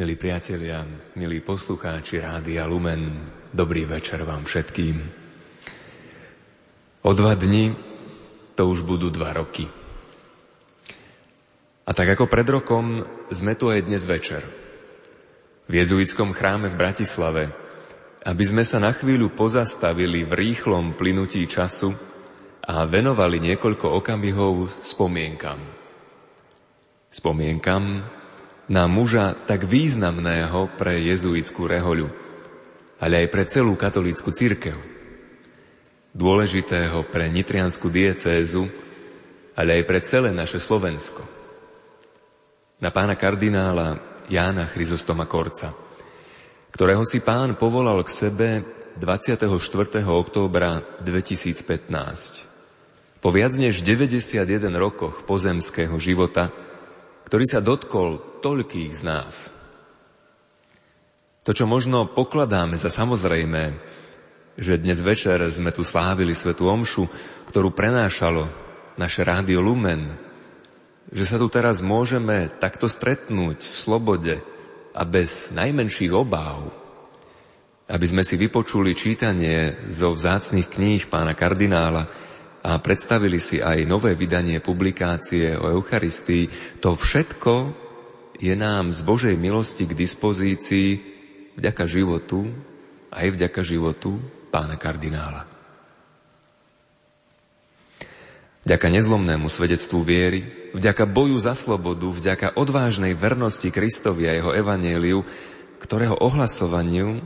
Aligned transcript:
Milí 0.00 0.16
priatelia, 0.16 0.80
milí 1.20 1.44
poslucháči 1.44 2.24
Rádia 2.24 2.64
Lumen, 2.64 3.20
dobrý 3.52 3.84
večer 3.84 4.24
vám 4.24 4.48
všetkým. 4.48 4.96
O 7.04 7.12
dva 7.12 7.36
dni 7.36 7.76
to 8.56 8.64
už 8.64 8.80
budú 8.88 9.12
dva 9.12 9.36
roky. 9.36 9.68
A 11.84 11.92
tak 11.92 12.16
ako 12.16 12.32
pred 12.32 12.48
rokom 12.48 13.04
sme 13.28 13.52
tu 13.60 13.68
aj 13.68 13.84
dnes 13.84 14.00
večer. 14.08 14.40
V 15.68 15.72
jezuitskom 15.76 16.32
chráme 16.32 16.72
v 16.72 16.80
Bratislave, 16.80 17.52
aby 18.24 18.44
sme 18.48 18.64
sa 18.64 18.80
na 18.80 18.96
chvíľu 18.96 19.36
pozastavili 19.36 20.24
v 20.24 20.32
rýchlom 20.32 20.96
plynutí 20.96 21.44
času 21.44 21.92
a 22.64 22.88
venovali 22.88 23.36
niekoľko 23.36 24.00
okamihov 24.00 24.80
spomienkam. 24.80 25.60
Spomienkam 27.12 28.16
na 28.70 28.86
muža 28.86 29.34
tak 29.50 29.66
významného 29.66 30.78
pre 30.78 31.02
jezuitskú 31.02 31.66
rehoľu, 31.66 32.06
ale 33.02 33.26
aj 33.26 33.28
pre 33.34 33.42
celú 33.50 33.74
katolícku 33.74 34.30
církev. 34.30 34.78
Dôležitého 36.14 37.02
pre 37.10 37.26
nitrianskú 37.26 37.90
diecézu, 37.90 38.70
ale 39.58 39.82
aj 39.82 39.84
pre 39.90 39.98
celé 40.06 40.30
naše 40.30 40.62
Slovensko. 40.62 41.26
Na 42.78 42.94
pána 42.94 43.18
kardinála 43.18 43.98
Jána 44.30 44.70
Chryzostoma 44.70 45.26
Korca, 45.26 45.74
ktorého 46.70 47.02
si 47.02 47.18
pán 47.18 47.58
povolal 47.58 48.06
k 48.06 48.30
sebe 48.30 48.62
24. 49.02 49.50
októbra 50.06 51.02
2015. 51.02 53.18
Po 53.18 53.34
viac 53.34 53.50
než 53.58 53.82
91 53.82 54.46
rokoch 54.78 55.26
pozemského 55.26 55.98
života 55.98 56.54
ktorý 57.30 57.46
sa 57.46 57.62
dotkol 57.62 58.29
toľkých 58.40 58.92
z 58.96 59.02
nás. 59.04 59.34
To, 61.44 61.56
čo 61.56 61.64
možno 61.64 62.08
pokladáme 62.08 62.76
za 62.76 62.92
samozrejmé, 62.92 63.76
že 64.60 64.76
dnes 64.76 65.00
večer 65.00 65.40
sme 65.48 65.72
tu 65.72 65.80
slávili 65.80 66.36
Svetu 66.36 66.68
Omšu, 66.68 67.08
ktorú 67.48 67.72
prenášalo 67.72 68.44
naše 69.00 69.24
rádio 69.24 69.64
Lumen, 69.64 70.04
že 71.08 71.24
sa 71.24 71.40
tu 71.40 71.48
teraz 71.48 71.80
môžeme 71.80 72.52
takto 72.60 72.86
stretnúť 72.86 73.56
v 73.56 73.76
slobode 73.76 74.34
a 74.92 75.02
bez 75.08 75.48
najmenších 75.56 76.12
obáv, 76.12 76.68
aby 77.88 78.06
sme 78.06 78.20
si 78.20 78.36
vypočuli 78.36 78.92
čítanie 78.92 79.88
zo 79.88 80.12
vzácných 80.12 80.68
kníh 80.68 81.02
pána 81.08 81.32
kardinála, 81.32 82.28
a 82.60 82.76
predstavili 82.76 83.40
si 83.40 83.56
aj 83.56 83.88
nové 83.88 84.12
vydanie 84.12 84.60
publikácie 84.60 85.56
o 85.56 85.72
Eucharistii, 85.80 86.76
to 86.76 86.92
všetko 86.92 87.52
je 88.40 88.54
nám 88.56 88.88
z 88.90 89.04
Božej 89.04 89.36
milosti 89.36 89.84
k 89.84 89.92
dispozícii 89.92 90.88
vďaka 91.60 91.84
životu, 91.84 92.48
aj 93.12 93.36
vďaka 93.36 93.60
životu 93.60 94.16
pána 94.48 94.80
kardinála. 94.80 95.44
Vďaka 98.64 98.86
nezlomnému 98.92 99.48
svedectvu 99.48 100.00
viery, 100.04 100.72
vďaka 100.72 101.04
boju 101.08 101.36
za 101.40 101.52
slobodu, 101.52 102.08
vďaka 102.08 102.56
odvážnej 102.56 103.12
vernosti 103.16 103.68
Kristovi 103.68 104.28
a 104.28 104.36
jeho 104.36 104.52
evanéliu, 104.56 105.24
ktorého 105.80 106.16
ohlasovaniu 106.20 107.20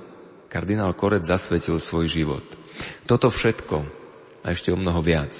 kardinál 0.50 0.94
Korec 0.94 1.26
zasvetil 1.26 1.82
svoj 1.82 2.06
život. 2.06 2.46
Toto 3.06 3.30
všetko 3.30 3.76
a 4.42 4.46
ešte 4.54 4.70
o 4.70 4.78
mnoho 4.78 5.02
viac 5.02 5.34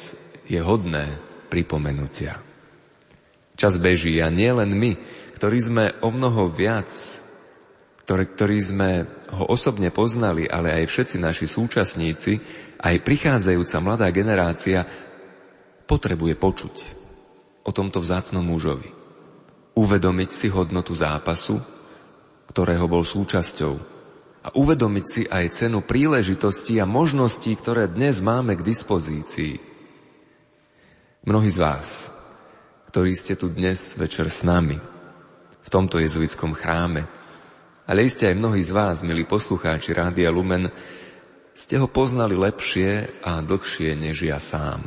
je 0.51 0.59
hodné 0.59 1.07
pripomenutia. 1.51 2.43
Čas 3.55 3.79
beží 3.79 4.19
a 4.19 4.35
nie 4.35 4.51
len 4.51 4.75
my, 4.75 4.99
ktorí 5.45 5.61
sme 5.61 5.93
o 6.01 6.09
mnoho 6.09 6.49
viac, 6.49 6.89
ktorí, 8.01 8.33
ktorí 8.33 8.59
sme 8.65 9.05
ho 9.29 9.45
osobne 9.53 9.93
poznali, 9.93 10.49
ale 10.49 10.73
aj 10.73 10.89
všetci 10.89 11.21
naši 11.21 11.45
súčasníci, 11.45 12.41
aj 12.81 13.05
prichádzajúca 13.05 13.77
mladá 13.85 14.09
generácia 14.09 14.89
potrebuje 15.85 16.41
počuť 16.41 16.77
o 17.61 17.77
tomto 17.77 18.01
vzácnom 18.01 18.41
mužovi. 18.41 18.89
Uvedomiť 19.77 20.31
si 20.33 20.49
hodnotu 20.49 20.97
zápasu, 20.97 21.61
ktorého 22.49 22.89
bol 22.89 23.05
súčasťou 23.05 23.75
a 24.41 24.49
uvedomiť 24.49 25.05
si 25.05 25.23
aj 25.29 25.61
cenu 25.61 25.85
príležitostí 25.85 26.81
a 26.81 26.89
možností, 26.89 27.53
ktoré 27.53 27.93
dnes 27.93 28.25
máme 28.25 28.57
k 28.57 28.65
dispozícii. 28.65 29.61
Mnohí 31.29 31.53
z 31.53 31.61
vás, 31.61 32.09
ktorí 32.89 33.13
ste 33.13 33.37
tu 33.37 33.53
dnes 33.53 34.01
večer 34.01 34.33
s 34.33 34.41
nami, 34.41 34.94
v 35.65 35.69
tomto 35.73 35.97
jezuitskom 35.97 36.53
chráme, 36.53 37.09
ale 37.89 38.05
iste 38.05 38.29
aj 38.29 38.37
mnohí 38.37 38.61
z 38.61 38.73
vás, 38.77 39.01
milí 39.01 39.25
poslucháči 39.25 39.97
Rádia 39.97 40.29
Lumen, 40.29 40.69
ste 41.57 41.81
ho 41.81 41.89
poznali 41.89 42.37
lepšie 42.37 43.23
a 43.25 43.41
dlhšie 43.41 43.97
než 43.97 44.29
ja 44.29 44.37
sám. 44.37 44.85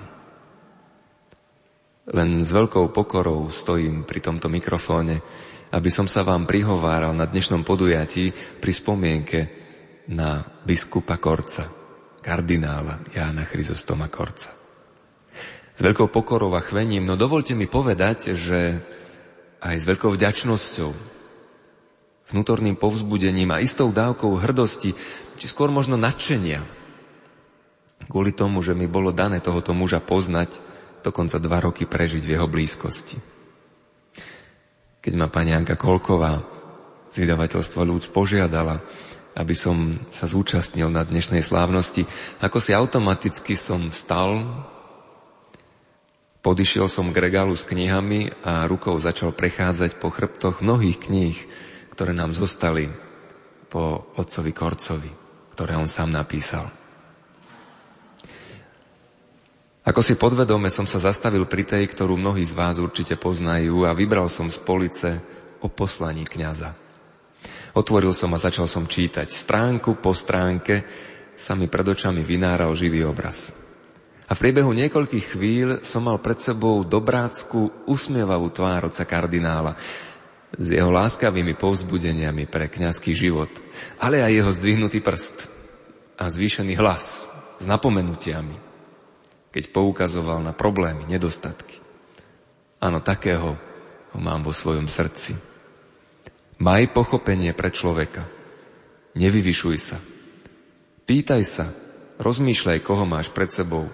Len 2.08 2.40
s 2.40 2.50
veľkou 2.56 2.96
pokorou 2.96 3.52
stojím 3.52 4.08
pri 4.08 4.20
tomto 4.24 4.48
mikrofóne, 4.48 5.20
aby 5.76 5.90
som 5.92 6.08
sa 6.08 6.24
vám 6.24 6.48
prihováral 6.48 7.12
na 7.12 7.28
dnešnom 7.28 7.68
podujatí 7.68 8.32
pri 8.62 8.72
spomienke 8.72 9.40
na 10.08 10.40
biskupa 10.64 11.20
Korca, 11.20 11.68
kardinála 12.24 13.12
Jána 13.12 13.44
Chryzostoma 13.44 14.08
Korca. 14.08 14.56
S 15.78 15.86
veľkou 15.86 16.10
pokorou 16.10 16.56
a 16.56 16.64
chvením, 16.64 17.06
no 17.06 17.20
dovolte 17.20 17.54
mi 17.54 17.68
povedať, 17.70 18.34
že 18.34 18.82
aj 19.62 19.76
s 19.78 19.88
veľkou 19.90 20.14
vďačnosťou, 20.14 20.90
vnútorným 22.28 22.76
povzbudením 22.76 23.56
a 23.56 23.64
istou 23.64 23.90
dávkou 23.90 24.44
hrdosti, 24.44 24.94
či 25.40 25.46
skôr 25.48 25.72
možno 25.72 25.96
nadšenia, 25.96 26.60
kvôli 28.12 28.36
tomu, 28.36 28.62
že 28.62 28.78
mi 28.78 28.86
bolo 28.86 29.16
dané 29.16 29.42
tohoto 29.42 29.72
muža 29.74 30.04
poznať, 30.04 30.60
dokonca 31.02 31.40
dva 31.40 31.58
roky 31.64 31.88
prežiť 31.88 32.24
v 32.24 32.34
jeho 32.36 32.48
blízkosti. 32.50 33.18
Keď 35.02 35.14
ma 35.16 35.32
pani 35.32 35.56
Anka 35.56 35.80
Kolková 35.80 36.44
z 37.08 37.24
vydavateľstva 37.24 37.82
Ľúc 37.88 38.12
požiadala, 38.12 38.84
aby 39.38 39.56
som 39.56 40.02
sa 40.12 40.26
zúčastnil 40.28 40.90
na 40.90 41.06
dnešnej 41.06 41.40
slávnosti, 41.46 42.04
ako 42.42 42.58
si 42.60 42.74
automaticky 42.74 43.54
som 43.56 43.94
vstal, 43.94 44.44
podišiel 46.42 46.88
som 46.88 47.10
k 47.14 47.22
regálu 47.22 47.54
s 47.54 47.68
knihami 47.68 48.32
a 48.46 48.66
rukou 48.66 48.96
začal 48.98 49.34
prechádzať 49.34 50.02
po 50.02 50.14
chrbtoch 50.14 50.66
mnohých 50.66 50.98
kníh, 51.10 51.38
ktoré 51.94 52.14
nám 52.14 52.34
zostali 52.38 52.90
po 53.68 54.10
otcovi 54.16 54.52
Korcovi, 54.56 55.12
ktoré 55.54 55.76
on 55.76 55.90
sám 55.90 56.14
napísal. 56.14 56.68
Ako 59.88 60.04
si 60.04 60.20
podvedome 60.20 60.68
som 60.68 60.84
sa 60.84 61.00
zastavil 61.00 61.48
pri 61.48 61.64
tej, 61.64 61.88
ktorú 61.88 62.20
mnohí 62.20 62.44
z 62.44 62.52
vás 62.60 62.76
určite 62.76 63.16
poznajú 63.16 63.88
a 63.88 63.96
vybral 63.96 64.28
som 64.28 64.52
z 64.52 64.60
police 64.60 65.10
o 65.64 65.72
poslaní 65.72 66.28
kniaza. 66.28 66.76
Otvoril 67.72 68.12
som 68.12 68.36
a 68.36 68.42
začal 68.42 68.68
som 68.68 68.84
čítať. 68.84 69.32
Stránku 69.32 70.04
po 70.04 70.12
stránke 70.12 70.84
sa 71.40 71.56
mi 71.56 71.72
pred 71.72 71.88
očami 71.88 72.20
vynáral 72.20 72.76
živý 72.76 73.08
obraz. 73.08 73.56
A 74.28 74.36
v 74.36 74.42
priebehu 74.44 74.76
niekoľkých 74.76 75.26
chvíľ 75.36 75.70
som 75.88 76.04
mal 76.04 76.20
pred 76.20 76.36
sebou 76.36 76.84
dobrácku, 76.84 77.88
usmievavú 77.88 78.52
tvár 78.52 78.92
oca 78.92 79.04
kardinála 79.08 79.80
s 80.56 80.68
jeho 80.72 80.92
láskavými 80.92 81.56
povzbudeniami 81.56 82.48
pre 82.48 82.68
kňazský 82.68 83.16
život, 83.16 83.52
ale 84.00 84.20
aj 84.20 84.32
jeho 84.32 84.52
zdvihnutý 84.52 85.00
prst 85.00 85.48
a 86.20 86.28
zvýšený 86.28 86.76
hlas 86.76 87.28
s 87.58 87.66
napomenutiami 87.68 88.68
keď 89.58 89.74
poukazoval 89.74 90.46
na 90.46 90.54
problémy, 90.54 91.10
nedostatky. 91.10 91.82
Áno, 92.78 93.02
takého 93.02 93.58
ho 94.14 94.20
mám 94.22 94.46
vo 94.46 94.54
svojom 94.54 94.86
srdci. 94.86 95.34
Maj 96.62 96.94
pochopenie 96.94 97.58
pre 97.58 97.74
človeka. 97.74 98.30
Nevyvyšuj 99.18 99.78
sa. 99.82 99.98
Pýtaj 101.10 101.42
sa, 101.42 101.74
rozmýšľaj, 102.22 102.86
koho 102.86 103.10
máš 103.10 103.34
pred 103.34 103.50
sebou. 103.50 103.90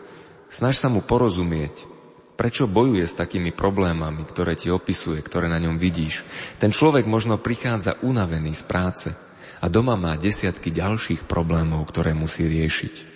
Snaž 0.54 0.78
sa 0.78 0.86
mu 0.86 1.02
porozumieť, 1.02 1.90
prečo 2.38 2.70
bojuje 2.70 3.02
s 3.10 3.18
takými 3.18 3.50
problémami, 3.50 4.22
ktoré 4.22 4.54
ti 4.54 4.70
opisuje, 4.70 5.18
ktoré 5.26 5.50
na 5.50 5.58
ňom 5.58 5.82
vidíš. 5.82 6.22
Ten 6.62 6.70
človek 6.70 7.10
možno 7.10 7.42
prichádza 7.42 7.98
unavený 8.06 8.54
z 8.54 8.64
práce 8.70 9.10
a 9.58 9.66
doma 9.66 9.98
má 9.98 10.14
desiatky 10.14 10.70
ďalších 10.70 11.26
problémov, 11.26 11.90
ktoré 11.90 12.14
musí 12.14 12.46
riešiť. 12.46 13.10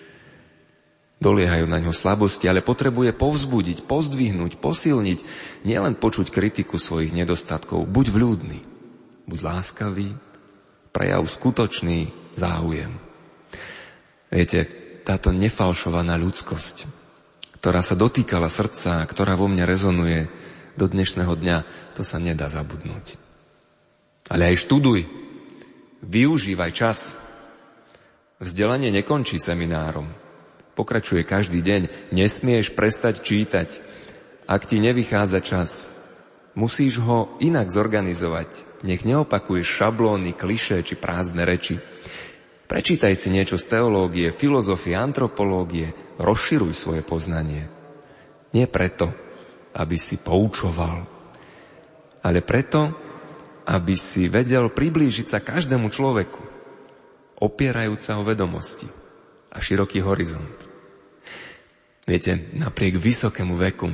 Doliehajú 1.21 1.69
na 1.69 1.77
ňo 1.77 1.93
slabosti, 1.93 2.49
ale 2.49 2.65
potrebuje 2.65 3.13
povzbudiť, 3.13 3.85
pozdvihnúť, 3.85 4.57
posilniť, 4.57 5.19
nielen 5.61 5.93
počuť 5.93 6.33
kritiku 6.33 6.81
svojich 6.81 7.13
nedostatkov. 7.13 7.85
Buď 7.85 8.17
vľúdny, 8.17 8.59
buď 9.29 9.39
láskavý, 9.45 10.09
prejav 10.89 11.21
skutočný 11.25 12.09
záujem. 12.33 12.97
Viete, 14.33 14.65
táto 15.05 15.33
nefalšovaná 15.33 16.17
ľudskosť, 16.17 16.96
ktorá 17.67 17.83
sa 17.83 17.99
dotýkala 17.99 18.47
srdca, 18.47 19.03
ktorá 19.03 19.35
vo 19.35 19.51
mne 19.51 19.67
rezonuje 19.67 20.31
do 20.79 20.87
dnešného 20.87 21.35
dňa, 21.35 21.57
to 21.99 22.01
sa 22.07 22.15
nedá 22.15 22.47
zabudnúť. 22.47 23.19
Ale 24.31 24.55
aj 24.55 24.63
študuj, 24.63 25.03
Využívaj 25.99 26.71
čas. 26.71 27.11
Vzdelanie 28.39 28.87
nekončí 28.87 29.35
seminárom. 29.35 30.07
Pokračuje 30.79 31.27
každý 31.27 31.59
deň. 31.59 32.15
Nesmieš 32.15 32.71
prestať 32.71 33.19
čítať. 33.19 33.83
Ak 34.47 34.63
ti 34.63 34.79
nevychádza 34.79 35.43
čas, 35.43 35.91
musíš 36.55 37.03
ho 37.03 37.35
inak 37.43 37.67
zorganizovať. 37.67 38.79
Nech 38.87 39.03
neopakuješ 39.03 39.67
šablóny, 39.67 40.39
kliše 40.39 40.87
či 40.87 40.95
prázdne 40.95 41.43
reči. 41.43 41.83
Prečítaj 42.71 43.11
si 43.11 43.27
niečo 43.27 43.59
z 43.59 43.75
teológie, 43.75 44.31
filozofie, 44.31 44.95
antropológie, 44.95 46.06
rozširuj 46.17 46.73
svoje 46.73 47.01
poznanie. 47.05 47.69
Nie 48.53 48.65
preto, 48.65 49.13
aby 49.77 49.95
si 49.95 50.17
poučoval, 50.17 51.05
ale 52.25 52.39
preto, 52.41 52.91
aby 53.67 53.93
si 53.93 54.25
vedel 54.31 54.73
priblížiť 54.73 55.27
sa 55.27 55.39
každému 55.43 55.91
človeku, 55.93 56.41
opierajúca 57.37 58.17
o 58.17 58.25
vedomosti 58.25 58.89
a 59.53 59.57
široký 59.61 60.01
horizont. 60.01 60.57
Viete, 62.07 62.49
napriek 62.55 62.97
vysokému 62.97 63.59
veku, 63.59 63.91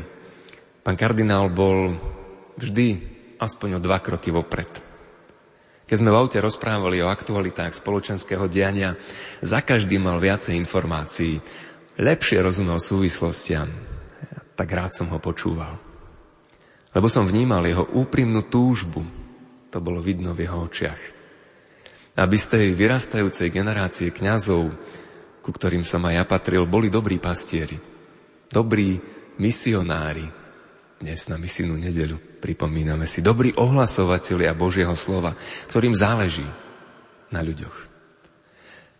pán 0.85 0.95
kardinál 0.95 1.49
bol 1.49 1.97
vždy 2.55 3.01
aspoň 3.41 3.77
o 3.77 3.83
dva 3.83 3.97
kroky 3.99 4.29
vopred. 4.29 4.69
Keď 5.83 5.97
sme 5.99 6.13
v 6.13 6.19
aute 6.21 6.39
rozprávali 6.39 7.03
o 7.03 7.11
aktualitách 7.11 7.75
spoločenského 7.75 8.47
diania, 8.47 8.95
za 9.43 9.59
každým 9.59 10.07
mal 10.07 10.21
viacej 10.21 10.55
informácií, 10.55 11.43
lepšie 11.97 12.41
rozumel 12.41 12.81
súvislostiam. 12.81 13.69
Tak 14.53 14.69
rád 14.69 14.91
som 14.93 15.09
ho 15.09 15.17
počúval. 15.17 15.77
Lebo 16.93 17.09
som 17.09 17.25
vnímal 17.25 17.65
jeho 17.65 17.85
úprimnú 17.97 18.45
túžbu. 18.45 19.01
To 19.73 19.81
bolo 19.81 19.97
vidno 20.01 20.37
v 20.37 20.45
jeho 20.45 20.69
očiach. 20.69 21.01
Aby 22.13 22.37
z 22.37 22.45
tej 22.45 22.65
vyrastajúcej 22.77 23.49
generácie 23.49 24.13
kňazov, 24.13 24.69
ku 25.41 25.49
ktorým 25.49 25.81
som 25.81 26.05
aj 26.05 26.13
ja 26.13 26.23
patril, 26.29 26.69
boli 26.69 26.93
dobrí 26.93 27.17
pastieri. 27.17 27.73
Dobrí 28.45 29.01
misionári. 29.41 30.29
Dnes 31.01 31.25
na 31.25 31.41
misijnú 31.41 31.73
nedeľu. 31.81 32.37
Pripomíname 32.37 33.09
si 33.09 33.25
dobrí 33.25 33.49
ohlasovatelia 33.57 34.53
Božieho 34.53 34.93
slova, 34.93 35.33
ktorým 35.73 35.97
záleží 35.97 36.45
na 37.33 37.41
ľuďoch. 37.41 37.92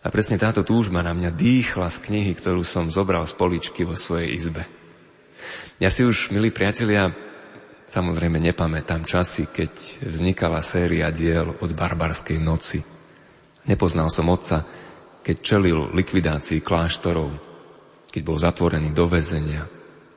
A 0.04 0.12
presne 0.12 0.36
táto 0.36 0.68
túžba 0.68 1.00
na 1.00 1.16
mňa 1.16 1.32
dýchla 1.32 1.88
z 1.88 1.98
knihy, 2.12 2.36
ktorú 2.36 2.68
som 2.68 2.92
zobral 2.92 3.24
z 3.24 3.40
poličky 3.40 3.88
vo 3.88 3.96
svojej 3.96 4.36
izbe. 4.36 4.68
Ja 5.80 5.88
si 5.88 6.04
už, 6.04 6.36
milí 6.36 6.52
priatelia, 6.52 7.16
samozrejme 7.88 8.36
nepamätám 8.38 9.08
časy, 9.08 9.48
keď 9.48 10.04
vznikala 10.04 10.60
séria 10.60 11.08
diel 11.10 11.56
od 11.64 11.72
barbarskej 11.72 12.36
noci. 12.38 12.84
Nepoznal 13.64 14.12
som 14.12 14.28
otca, 14.28 14.68
keď 15.24 15.36
čelil 15.40 15.96
likvidácii 15.96 16.60
kláštorov, 16.60 17.32
keď 18.12 18.22
bol 18.28 18.36
zatvorený 18.36 18.92
do 18.92 19.08
väzenia, 19.08 19.64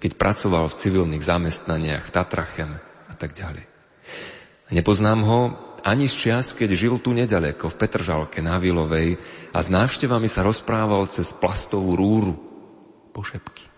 keď 0.02 0.18
pracoval 0.18 0.66
v 0.66 0.78
civilných 0.82 1.22
zamestnaniach 1.22 2.10
v 2.10 2.14
Tatrachem, 2.14 2.70
tak 3.16 3.32
ďalej. 3.32 3.64
A 4.66 4.70
nepoznám 4.76 5.24
ho 5.24 5.40
ani 5.86 6.10
z 6.10 6.14
čias, 6.18 6.50
keď 6.50 6.74
žil 6.74 6.98
tu 6.98 7.14
nedaleko, 7.14 7.70
v 7.70 7.78
Petržalke 7.78 8.42
na 8.42 8.58
Vilovej 8.58 9.14
a 9.54 9.58
s 9.62 9.70
návštevami 9.70 10.26
sa 10.26 10.42
rozprával 10.42 11.06
cez 11.06 11.30
plastovú 11.30 11.94
rúru 11.94 12.34
pošepky. 13.14 13.70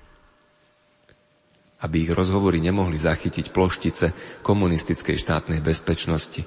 Aby 1.85 2.09
ich 2.09 2.13
rozhovory 2.17 2.65
nemohli 2.65 2.97
zachytiť 2.97 3.53
ploštice 3.53 4.41
komunistickej 4.41 5.21
štátnej 5.21 5.61
bezpečnosti, 5.61 6.43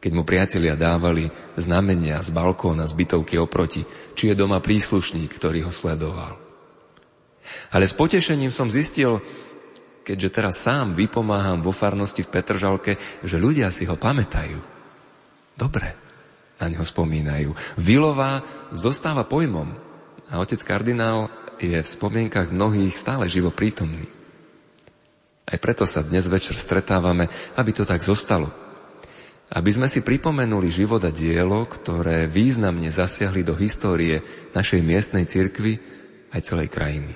keď 0.00 0.10
mu 0.16 0.24
priatelia 0.24 0.72
dávali 0.72 1.28
znamenia 1.60 2.24
z 2.24 2.32
balkóna 2.32 2.88
z 2.88 2.96
bytovky 2.96 3.36
oproti, 3.36 3.84
či 4.16 4.32
je 4.32 4.34
doma 4.34 4.64
príslušník, 4.64 5.28
ktorý 5.36 5.68
ho 5.68 5.72
sledoval. 5.72 6.40
Ale 7.76 7.84
s 7.84 7.92
potešením 7.92 8.50
som 8.50 8.72
zistil, 8.72 9.20
keďže 10.00 10.32
teraz 10.32 10.64
sám 10.64 10.96
vypomáham 10.96 11.60
vo 11.60 11.76
farnosti 11.76 12.24
v 12.24 12.32
Petržalke, 12.32 12.92
že 13.20 13.36
ľudia 13.36 13.68
si 13.68 13.84
ho 13.84 14.00
pamätajú. 14.00 14.73
Dobre, 15.54 15.94
na 16.58 16.66
neho 16.70 16.82
spomínajú. 16.82 17.54
Vilová 17.78 18.42
zostáva 18.74 19.26
pojmom 19.26 19.74
a 20.30 20.42
otec 20.42 20.60
kardinál 20.66 21.30
je 21.62 21.78
v 21.78 21.86
spomienkach 21.86 22.50
mnohých 22.50 22.94
stále 22.98 23.30
živo 23.30 23.54
prítomný. 23.54 24.06
Aj 25.44 25.58
preto 25.60 25.84
sa 25.84 26.02
dnes 26.02 26.26
večer 26.26 26.56
stretávame, 26.56 27.28
aby 27.54 27.70
to 27.70 27.84
tak 27.86 28.00
zostalo. 28.00 28.48
Aby 29.52 29.70
sme 29.70 29.86
si 29.86 30.00
pripomenuli 30.00 30.72
život 30.72 31.04
a 31.04 31.12
dielo, 31.12 31.68
ktoré 31.68 32.26
významne 32.26 32.88
zasiahli 32.88 33.44
do 33.44 33.54
histórie 33.54 34.24
našej 34.56 34.80
miestnej 34.80 35.28
cirkvy 35.28 35.78
aj 36.32 36.40
celej 36.42 36.72
krajiny. 36.72 37.12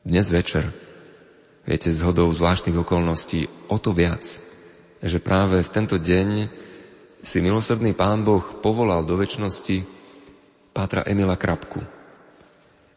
Dnes 0.00 0.32
večer 0.32 0.70
Viete, 1.70 1.92
zhodou 1.92 2.32
zvláštnych 2.32 2.82
okolností 2.82 3.46
o 3.68 3.76
to 3.76 3.92
viac, 3.92 4.24
že 5.04 5.18
práve 5.20 5.60
v 5.60 5.70
tento 5.70 6.00
deň 6.00 6.48
si 7.20 7.44
milosrdný 7.44 7.92
pán 7.92 8.24
Boh 8.24 8.42
povolal 8.64 9.04
do 9.04 9.16
väčšnosti 9.20 9.84
Pátra 10.72 11.04
Emila 11.04 11.36
Krapku, 11.36 11.84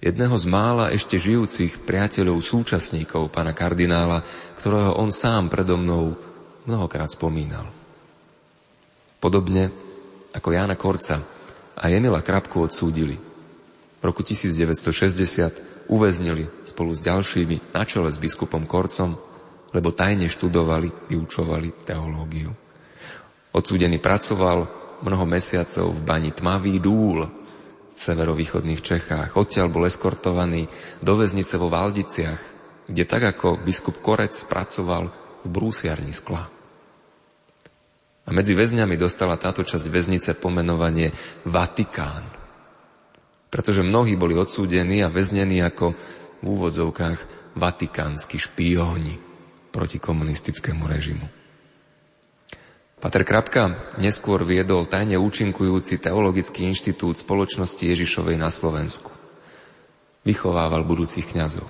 jedného 0.03 0.35
z 0.35 0.45
mála 0.47 0.91
ešte 0.91 1.19
žijúcich 1.19 1.83
priateľov, 1.83 2.39
súčasníkov 2.43 3.31
pána 3.31 3.55
kardinála, 3.55 4.23
ktorého 4.59 4.95
on 4.99 5.11
sám 5.11 5.47
predo 5.51 5.75
mnou 5.79 6.15
mnohokrát 6.63 7.11
spomínal. 7.11 7.67
Podobne 9.19 9.71
ako 10.35 10.49
Jána 10.51 10.75
Korca 10.75 11.23
a 11.75 11.83
Emila 11.87 12.19
Krapku 12.19 12.63
odsúdili. 12.63 13.15
V 13.99 14.03
roku 14.03 14.23
1960 14.23 15.87
uväznili 15.87 16.47
spolu 16.67 16.91
s 16.91 16.99
ďalšími 17.03 17.75
na 17.75 17.83
čele 17.87 18.11
s 18.11 18.19
biskupom 18.19 18.67
Korcom, 18.67 19.15
lebo 19.71 19.95
tajne 19.95 20.27
študovali, 20.27 21.11
vyučovali 21.11 21.87
teológiu. 21.87 22.62
Odsúdený 23.53 24.01
pracoval 24.01 24.65
mnoho 25.05 25.25
mesiacov 25.29 25.93
v 25.93 26.01
bani 26.01 26.31
Tmavý 26.33 26.81
dúl 26.81 27.21
v 27.93 27.99
severovýchodných 27.99 28.81
Čechách. 28.81 29.37
Odtiaľ 29.37 29.69
bol 29.69 29.85
eskortovaný 29.85 30.65
do 30.99 31.13
väznice 31.15 31.61
vo 31.61 31.69
Valdiciach, 31.69 32.41
kde 32.89 33.03
tak 33.05 33.37
ako 33.37 33.61
biskup 33.61 34.01
Korec 34.01 34.33
pracoval 34.49 35.13
v 35.45 35.47
brúsiarni 35.47 36.11
skla. 36.11 36.43
A 38.23 38.29
medzi 38.31 38.55
väzňami 38.57 38.95
dostala 38.97 39.37
táto 39.37 39.61
časť 39.61 39.85
väznice 39.91 40.33
pomenovanie 40.39 41.13
Vatikán– 41.45 42.25
pretože 43.53 43.85
mnohí 43.85 44.17
boli 44.17 44.33
odsúdení 44.33 45.05
a 45.05 45.13
väznení 45.13 45.61
ako 45.61 45.93
v 46.41 46.45
úvodzovkách 46.49 47.53
vatikánsky 47.53 48.41
špióni 48.41 49.21
proti 49.69 50.01
komunistickému 50.01 50.89
režimu. 50.89 51.42
Pater 53.03 53.27
Krapka 53.27 53.91
neskôr 53.99 54.47
viedol 54.47 54.87
tajne 54.87 55.19
účinkujúci 55.19 55.99
teologický 55.99 56.63
inštitút 56.71 57.19
spoločnosti 57.19 57.83
Ježišovej 57.83 58.39
na 58.39 58.47
Slovensku. 58.47 59.11
Vychovával 60.23 60.87
budúcich 60.87 61.27
kňazov. 61.27 61.67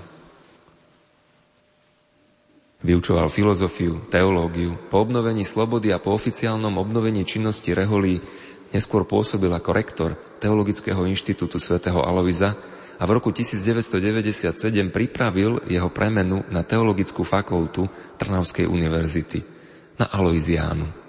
Vyučoval 2.86 3.34
filozofiu, 3.34 4.06
teológiu. 4.14 4.78
Po 4.94 5.02
obnovení 5.02 5.42
slobody 5.42 5.90
a 5.90 5.98
po 5.98 6.14
oficiálnom 6.14 6.78
obnovení 6.78 7.26
činnosti 7.26 7.74
reholí 7.74 8.22
neskôr 8.70 9.10
pôsobil 9.10 9.50
ako 9.50 9.70
rektor 9.74 10.10
Teologického 10.38 11.02
inštitútu 11.10 11.58
svätého 11.58 11.98
Aloiza 12.06 12.54
a 13.02 13.04
v 13.10 13.12
roku 13.18 13.34
1997 13.34 14.54
pripravil 14.94 15.66
jeho 15.66 15.90
premenu 15.90 16.46
na 16.54 16.62
Teologickú 16.62 17.26
fakultu 17.26 17.90
Trnavskej 18.22 18.70
univerzity 18.70 19.42
na 19.98 20.14
Aloiziánu, 20.14 21.03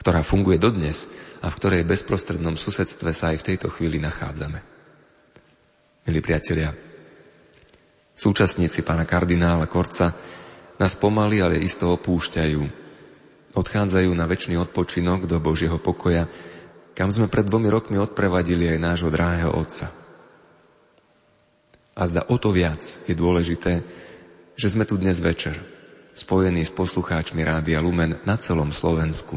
ktorá 0.00 0.24
funguje 0.24 0.56
dodnes 0.56 1.04
a 1.44 1.52
v 1.52 1.58
ktorej 1.60 1.84
bezprostrednom 1.84 2.56
susedstve 2.56 3.12
sa 3.12 3.36
aj 3.36 3.44
v 3.44 3.46
tejto 3.52 3.68
chvíli 3.68 4.00
nachádzame. 4.00 4.64
Milí 6.08 6.20
priatelia, 6.24 6.72
súčasníci 8.16 8.80
pána 8.80 9.04
kardinála 9.04 9.68
Korca 9.68 10.16
nás 10.80 10.96
pomaly, 10.96 11.44
ale 11.44 11.60
isto 11.60 11.92
opúšťajú. 11.92 12.62
Odchádzajú 13.52 14.10
na 14.16 14.24
väčší 14.24 14.56
odpočinok 14.56 15.28
do 15.28 15.36
Božieho 15.36 15.76
pokoja, 15.76 16.24
kam 16.96 17.12
sme 17.12 17.28
pred 17.28 17.44
dvomi 17.44 17.68
rokmi 17.68 18.00
odprevadili 18.00 18.72
aj 18.72 18.78
nášho 18.80 19.12
drahého 19.12 19.52
otca. 19.52 19.92
A 21.92 22.02
zda 22.08 22.24
o 22.32 22.40
to 22.40 22.48
viac 22.48 22.80
je 23.04 23.12
dôležité, 23.12 23.84
že 24.56 24.72
sme 24.72 24.88
tu 24.88 24.96
dnes 24.96 25.20
večer, 25.20 25.60
spojení 26.16 26.64
s 26.64 26.72
poslucháčmi 26.72 27.44
Rádia 27.44 27.84
Lumen 27.84 28.16
na 28.24 28.40
celom 28.40 28.72
Slovensku, 28.72 29.36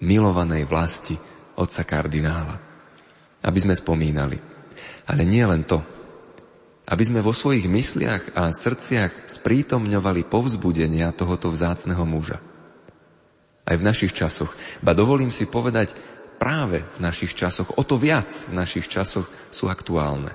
milovanej 0.00 0.64
vlasti 0.68 1.16
otca 1.56 1.82
kardinála. 1.84 2.56
Aby 3.40 3.58
sme 3.60 3.74
spomínali. 3.76 4.36
Ale 5.08 5.24
nie 5.24 5.44
len 5.44 5.64
to. 5.64 5.80
Aby 6.90 7.04
sme 7.06 7.24
vo 7.24 7.32
svojich 7.32 7.70
mysliach 7.70 8.36
a 8.36 8.50
srdciach 8.50 9.30
sprítomňovali 9.30 10.26
povzbudenia 10.26 11.14
tohoto 11.16 11.48
vzácneho 11.48 12.02
muža. 12.04 12.42
Aj 13.64 13.76
v 13.78 13.86
našich 13.86 14.10
časoch. 14.10 14.52
Ba 14.82 14.92
dovolím 14.92 15.30
si 15.30 15.46
povedať, 15.46 15.94
práve 16.40 16.82
v 16.96 16.98
našich 17.04 17.36
časoch, 17.36 17.76
o 17.76 17.82
to 17.84 18.00
viac 18.00 18.28
v 18.48 18.56
našich 18.56 18.88
časoch 18.88 19.28
sú 19.52 19.68
aktuálne. 19.68 20.32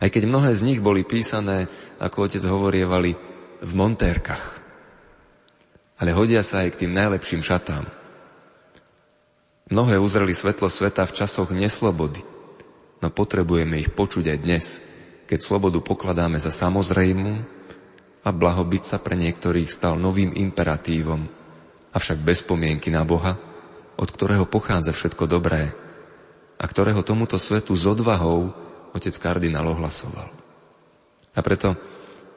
Aj 0.00 0.08
keď 0.08 0.24
mnohé 0.24 0.56
z 0.56 0.64
nich 0.64 0.80
boli 0.80 1.04
písané, 1.04 1.68
ako 2.00 2.24
otec 2.24 2.42
hovorievali, 2.48 3.12
v 3.64 3.72
montérkach. 3.72 4.60
Ale 6.00 6.10
hodia 6.12 6.44
sa 6.44 6.64
aj 6.64 6.74
k 6.74 6.80
tým 6.84 6.92
najlepším 6.92 7.40
šatám. 7.40 8.03
Mnohé 9.64 9.96
uzreli 9.96 10.36
svetlo 10.36 10.68
sveta 10.68 11.08
v 11.08 11.16
časoch 11.16 11.48
neslobody, 11.48 12.20
no 13.00 13.08
potrebujeme 13.08 13.80
ich 13.80 13.88
počuť 13.88 14.36
aj 14.36 14.38
dnes, 14.44 14.64
keď 15.24 15.38
slobodu 15.40 15.80
pokladáme 15.80 16.36
za 16.36 16.52
samozrejmú 16.52 17.32
a 18.24 18.28
blahobyt 18.28 18.84
sa 18.84 19.00
pre 19.00 19.16
niektorých 19.16 19.72
stal 19.72 19.96
novým 19.96 20.36
imperatívom, 20.36 21.24
avšak 21.96 22.20
bez 22.20 22.44
spomienky 22.44 22.92
na 22.92 23.08
Boha, 23.08 23.40
od 23.96 24.08
ktorého 24.12 24.44
pochádza 24.44 24.92
všetko 24.92 25.24
dobré 25.24 25.72
a 26.60 26.64
ktorého 26.68 27.00
tomuto 27.00 27.40
svetu 27.40 27.72
s 27.72 27.88
odvahou 27.88 28.52
otec 28.92 29.16
kardinál 29.16 29.64
ohlasoval. 29.64 30.28
A 31.34 31.40
preto 31.40 31.72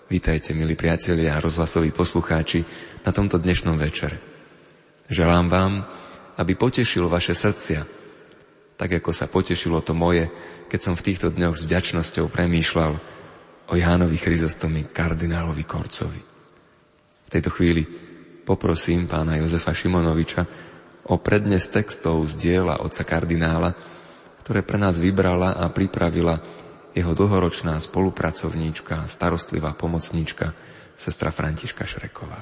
vítajte, 0.07 0.55
milí 0.55 0.79
priatelia 0.79 1.36
a 1.36 1.43
rozhlasoví 1.43 1.91
poslucháči, 1.91 2.63
na 3.03 3.12
tomto 3.12 3.36
dnešnom 3.36 3.75
večere. 3.75 4.15
Želám 5.12 5.46
vám, 5.51 5.74
aby 6.38 6.53
potešil 6.53 7.10
vaše 7.10 7.34
srdcia, 7.34 7.82
tak 8.77 8.89
ako 9.01 9.10
sa 9.10 9.25
potešilo 9.25 9.82
to 9.82 9.98
moje, 9.98 10.29
keď 10.70 10.79
som 10.79 10.94
v 10.94 11.06
týchto 11.10 11.34
dňoch 11.34 11.58
s 11.58 11.65
vďačnosťou 11.65 12.29
premýšľal 12.29 12.94
o 13.67 13.74
Jánovi 13.74 14.17
Chryzostomi 14.22 14.86
kardinálovi 14.94 15.65
Korcovi. 15.65 16.22
V 17.27 17.29
tejto 17.29 17.51
chvíli 17.51 17.84
poprosím 18.46 19.10
pána 19.10 19.41
Jozefa 19.41 19.74
Šimonoviča 19.74 20.46
o 21.10 21.20
prednes 21.20 21.67
textov 21.67 22.24
z 22.29 22.34
diela 22.38 22.79
otca 22.79 23.03
kardinála, 23.03 23.75
ktoré 24.46 24.63
pre 24.63 24.79
nás 24.79 25.01
vybrala 25.01 25.60
a 25.60 25.67
pripravila 25.67 26.39
jeho 26.96 27.12
dlhoročná 27.12 27.75
spolupracovníčka, 27.82 29.10
starostlivá 29.10 29.75
pomocníčka, 29.75 30.56
sestra 30.96 31.34
Františka 31.34 31.84
Šreková. 31.84 32.41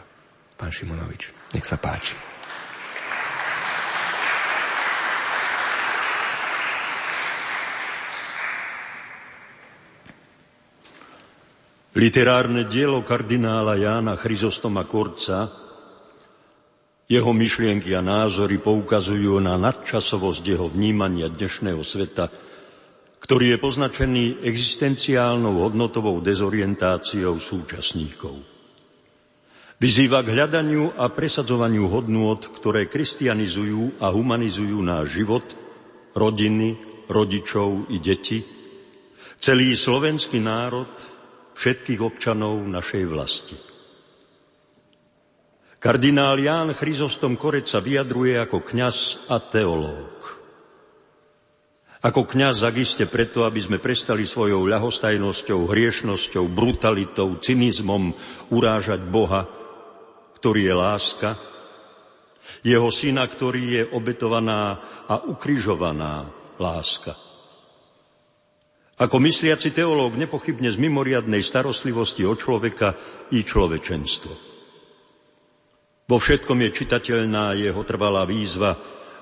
Pán 0.56 0.72
Šimonovič, 0.72 1.32
nech 1.58 1.66
sa 1.66 1.76
páči. 1.76 2.35
Literárne 11.96 12.68
dielo 12.68 13.00
kardinála 13.08 13.80
Jána 13.80 14.20
Chryzostoma 14.20 14.84
Korca, 14.84 15.48
jeho 17.08 17.32
myšlienky 17.32 17.96
a 17.96 18.04
názory 18.04 18.60
poukazujú 18.60 19.40
na 19.40 19.56
nadčasovosť 19.56 20.44
jeho 20.44 20.68
vnímania 20.68 21.32
dnešného 21.32 21.80
sveta, 21.80 22.28
ktorý 23.24 23.56
je 23.56 23.58
poznačený 23.64 24.44
existenciálnou 24.44 25.64
hodnotovou 25.64 26.20
dezorientáciou 26.20 27.40
súčasníkov. 27.40 28.44
Vyzýva 29.80 30.20
k 30.20 30.36
hľadaniu 30.36 31.00
a 31.00 31.08
presadzovaniu 31.08 31.88
hodnôt, 31.88 32.44
ktoré 32.44 32.92
kristianizujú 32.92 34.04
a 34.04 34.12
humanizujú 34.12 34.84
náš 34.84 35.16
život, 35.16 35.48
rodiny, 36.12 36.76
rodičov 37.08 37.88
i 37.88 38.04
deti, 38.04 38.44
celý 39.40 39.80
slovenský 39.80 40.44
národ 40.44 41.15
všetkých 41.56 42.04
občanov 42.04 42.68
našej 42.68 43.04
vlasti. 43.08 43.58
Kardinál 45.80 46.42
Ján 46.42 46.74
Chryzostom 46.76 47.40
Korec 47.40 47.70
sa 47.70 47.80
vyjadruje 47.80 48.36
ako 48.42 48.62
kňaz 48.62 49.30
a 49.32 49.38
teológ. 49.40 50.14
Ako 52.06 52.22
kňaz 52.22 52.62
zakiste 52.62 53.10
preto, 53.10 53.50
aby 53.50 53.58
sme 53.58 53.82
prestali 53.82 54.30
svojou 54.30 54.70
ľahostajnosťou, 54.70 55.66
hriešnosťou, 55.66 56.46
brutalitou, 56.54 57.42
cynizmom 57.42 58.14
urážať 58.54 59.02
Boha, 59.10 59.50
ktorý 60.38 60.70
je 60.70 60.76
láska, 60.78 61.30
jeho 62.62 62.90
syna, 62.94 63.26
ktorý 63.26 63.62
je 63.82 63.84
obetovaná 63.90 64.78
a 65.10 65.18
ukrižovaná 65.18 66.30
láska. 66.62 67.25
Ako 68.96 69.20
mysliaci 69.20 69.76
teológ 69.76 70.16
nepochybne 70.16 70.72
z 70.72 70.80
mimoriadnej 70.80 71.44
starostlivosti 71.44 72.24
o 72.24 72.32
človeka 72.32 72.96
i 73.36 73.44
človečenstvo. 73.44 74.34
Vo 76.06 76.18
všetkom 76.22 76.64
je 76.64 76.70
čitateľná 76.72 77.60
jeho 77.60 77.82
trvalá 77.84 78.24
výzva 78.24 78.78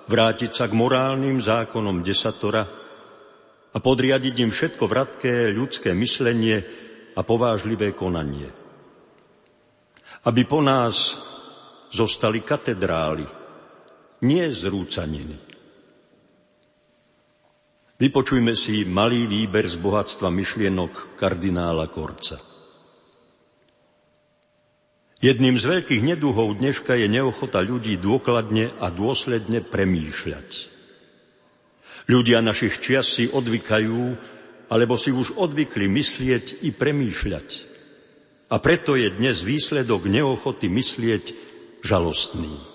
vrátiť 0.06 0.51
sa 0.51 0.65
k 0.70 0.77
morálnym 0.77 1.42
zákonom 1.42 2.06
desatora 2.06 2.63
a 3.74 3.77
podriadiť 3.82 4.36
im 4.46 4.51
všetko 4.53 4.84
vratké 4.86 5.50
ľudské 5.50 5.96
myslenie 5.98 6.62
a 7.18 7.22
povážlivé 7.25 7.98
konanie. 7.98 8.51
Aby 10.30 10.46
po 10.46 10.62
nás 10.62 11.18
zostali 11.89 12.46
katedrály, 12.46 13.25
nie 14.22 14.46
zrúcaniny. 14.53 15.53
Vypočujme 17.94 18.58
si 18.58 18.82
malý 18.90 19.30
výber 19.30 19.70
z 19.70 19.78
bohatstva 19.78 20.34
myšlienok 20.34 21.14
kardinála 21.14 21.86
Korca. 21.94 22.42
Jedným 25.24 25.56
z 25.56 25.66
veľkých 25.78 26.02
neduhov 26.04 26.60
dneška 26.60 27.00
je 27.00 27.08
neochota 27.08 27.64
ľudí 27.64 27.96
dôkladne 27.96 28.76
a 28.82 28.92
dôsledne 28.92 29.64
premýšľať. 29.64 30.50
Ľudia 32.12 32.44
našich 32.44 32.84
čias 32.84 33.08
si 33.08 33.32
odvykajú, 33.32 34.02
alebo 34.68 35.00
si 35.00 35.16
už 35.16 35.40
odvykli 35.40 35.88
myslieť 35.88 36.66
i 36.68 36.76
premýšľať. 36.76 37.50
A 38.52 38.60
preto 38.60 39.00
je 39.00 39.08
dnes 39.16 39.38
výsledok 39.40 40.12
neochoty 40.12 40.68
myslieť 40.68 41.26
žalostný. 41.86 42.73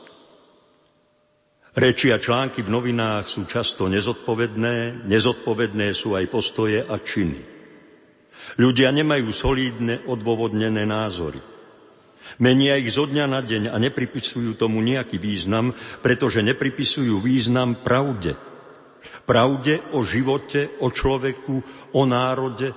Reči 1.77 2.09
a 2.09 2.17
články 2.17 2.65
v 2.65 2.73
novinách 2.73 3.29
sú 3.29 3.45
často 3.45 3.93
nezodpovedné, 3.93 5.05
nezodpovedné 5.05 5.93
sú 5.93 6.17
aj 6.17 6.25
postoje 6.33 6.81
a 6.81 6.97
činy. 6.97 7.41
Ľudia 8.57 8.89
nemajú 8.89 9.29
solídne, 9.29 10.01
odôvodnené 10.09 10.89
názory. 10.89 11.45
Menia 12.41 12.77
ich 12.81 12.93
zo 12.93 13.05
dňa 13.09 13.25
na 13.29 13.41
deň 13.41 13.73
a 13.73 13.77
nepripisujú 13.77 14.57
tomu 14.57 14.81
nejaký 14.81 15.17
význam, 15.21 15.77
pretože 16.05 16.45
nepripisujú 16.45 17.21
význam 17.21 17.81
pravde. 17.85 18.37
Pravde 19.29 19.81
o 19.93 20.01
živote, 20.05 20.73
o 20.81 20.89
človeku, 20.89 21.57
o 21.93 22.03
národe 22.09 22.73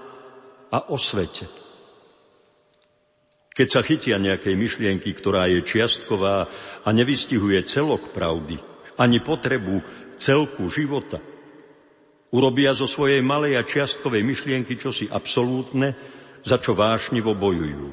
a 0.72 0.92
o 0.92 0.96
svete. 1.00 1.48
Keď 3.52 3.68
sa 3.68 3.84
chytia 3.84 4.16
nejakej 4.16 4.56
myšlienky, 4.56 5.12
ktorá 5.12 5.52
je 5.52 5.60
čiastková 5.60 6.48
a 6.88 6.90
nevystihuje 6.96 7.60
celok 7.68 8.16
pravdy, 8.16 8.71
ani 9.02 9.18
potrebu 9.18 9.82
celku 10.22 10.70
života. 10.70 11.18
Urobia 12.32 12.78
zo 12.78 12.86
svojej 12.86 13.26
malej 13.26 13.58
a 13.58 13.66
čiastkovej 13.66 14.22
myšlienky 14.22 14.78
čosi 14.78 15.10
absolútne, 15.10 15.98
za 16.46 16.62
čo 16.62 16.78
vášnivo 16.78 17.34
bojujú. 17.34 17.90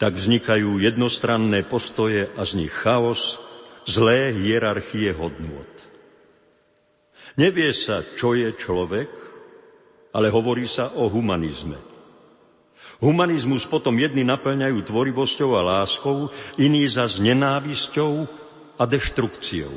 Tak 0.00 0.16
vznikajú 0.16 0.80
jednostranné 0.80 1.66
postoje 1.68 2.30
a 2.32 2.42
z 2.46 2.64
nich 2.64 2.72
chaos, 2.72 3.36
zlé 3.84 4.32
hierarchie 4.32 5.12
hodnôt. 5.12 5.68
Nevie 7.36 7.76
sa, 7.76 8.00
čo 8.16 8.32
je 8.32 8.56
človek, 8.56 9.10
ale 10.16 10.32
hovorí 10.32 10.64
sa 10.64 10.96
o 10.96 11.12
humanizme. 11.12 11.76
Humanizmus 13.04 13.68
potom 13.68 13.96
jedni 13.96 14.24
naplňajú 14.24 14.80
tvorivosťou 14.84 15.56
a 15.56 15.64
láskou, 15.64 16.32
iní 16.56 16.84
za 16.88 17.04
nenávisťou 17.04 18.39
a 18.80 18.82
deštrukciou. 18.88 19.74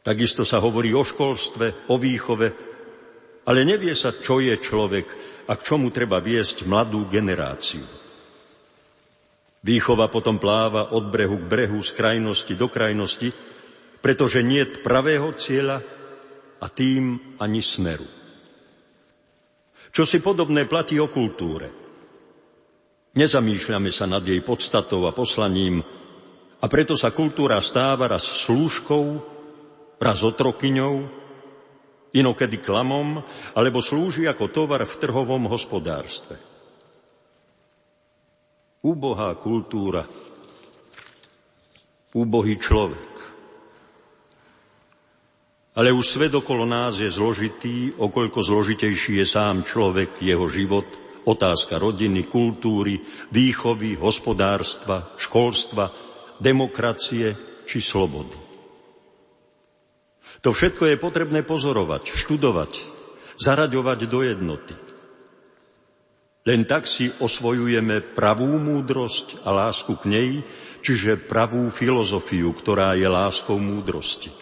Takisto 0.00 0.46
sa 0.46 0.62
hovorí 0.62 0.94
o 0.94 1.02
školstve, 1.02 1.90
o 1.90 1.98
výchove, 1.98 2.48
ale 3.44 3.60
nevie 3.66 3.92
sa, 3.92 4.14
čo 4.14 4.38
je 4.38 4.54
človek 4.56 5.06
a 5.50 5.52
k 5.58 5.64
čomu 5.66 5.90
treba 5.90 6.22
viesť 6.22 6.64
mladú 6.64 7.10
generáciu. 7.10 7.84
Výchova 9.60 10.08
potom 10.08 10.40
pláva 10.40 10.96
od 10.96 11.12
brehu 11.12 11.36
k 11.36 11.44
brehu, 11.44 11.84
z 11.84 11.92
krajnosti 11.92 12.54
do 12.56 12.70
krajnosti, 12.70 13.28
pretože 14.00 14.40
nie 14.40 14.64
pravého 14.64 15.36
cieľa 15.36 15.84
a 16.64 16.66
tým 16.72 17.36
ani 17.36 17.60
smeru. 17.60 18.08
Čo 19.92 20.08
si 20.08 20.24
podobné 20.24 20.64
platí 20.64 20.96
o 20.96 21.12
kultúre. 21.12 21.68
Nezamýšľame 23.10 23.90
sa 23.92 24.06
nad 24.08 24.24
jej 24.24 24.40
podstatou 24.40 25.04
a 25.04 25.12
poslaním, 25.12 25.84
a 26.60 26.64
preto 26.68 26.92
sa 26.92 27.08
kultúra 27.08 27.56
stáva 27.64 28.04
raz 28.04 28.28
slúžkou, 28.28 29.04
raz 29.96 30.20
otrokyňou, 30.20 31.08
inokedy 32.12 32.60
klamom, 32.60 33.24
alebo 33.56 33.80
slúži 33.80 34.28
ako 34.28 34.52
tovar 34.52 34.84
v 34.84 34.98
trhovom 35.00 35.48
hospodárstve. 35.48 36.36
Úbohá 38.80 39.36
kultúra, 39.36 40.04
úbohý 42.16 42.56
človek. 42.56 43.08
Ale 45.76 45.94
už 45.94 46.18
svet 46.18 46.32
okolo 46.34 46.66
nás 46.66 46.98
je 46.98 47.08
zložitý, 47.08 47.94
okoľko 47.94 48.40
zložitejší 48.42 49.22
je 49.22 49.26
sám 49.28 49.62
človek, 49.64 50.18
jeho 50.18 50.44
život, 50.50 50.84
otázka 51.24 51.78
rodiny, 51.78 52.26
kultúry, 52.26 53.00
výchovy, 53.30 53.94
hospodárstva, 53.96 55.14
školstva, 55.14 56.09
demokracie 56.40 57.36
či 57.68 57.78
slobody. 57.78 58.34
To 60.40 60.56
všetko 60.56 60.88
je 60.88 60.96
potrebné 60.96 61.44
pozorovať, 61.44 62.16
študovať, 62.16 62.72
zaraďovať 63.36 63.98
do 64.08 64.20
jednoty. 64.24 64.74
Len 66.48 66.64
tak 66.64 66.88
si 66.88 67.12
osvojujeme 67.12 68.16
pravú 68.16 68.48
múdrosť 68.56 69.44
a 69.44 69.52
lásku 69.52 69.92
k 70.00 70.04
nej, 70.08 70.30
čiže 70.80 71.20
pravú 71.20 71.68
filozofiu, 71.68 72.48
ktorá 72.56 72.96
je 72.96 73.04
láskou 73.04 73.60
múdrosti. 73.60 74.32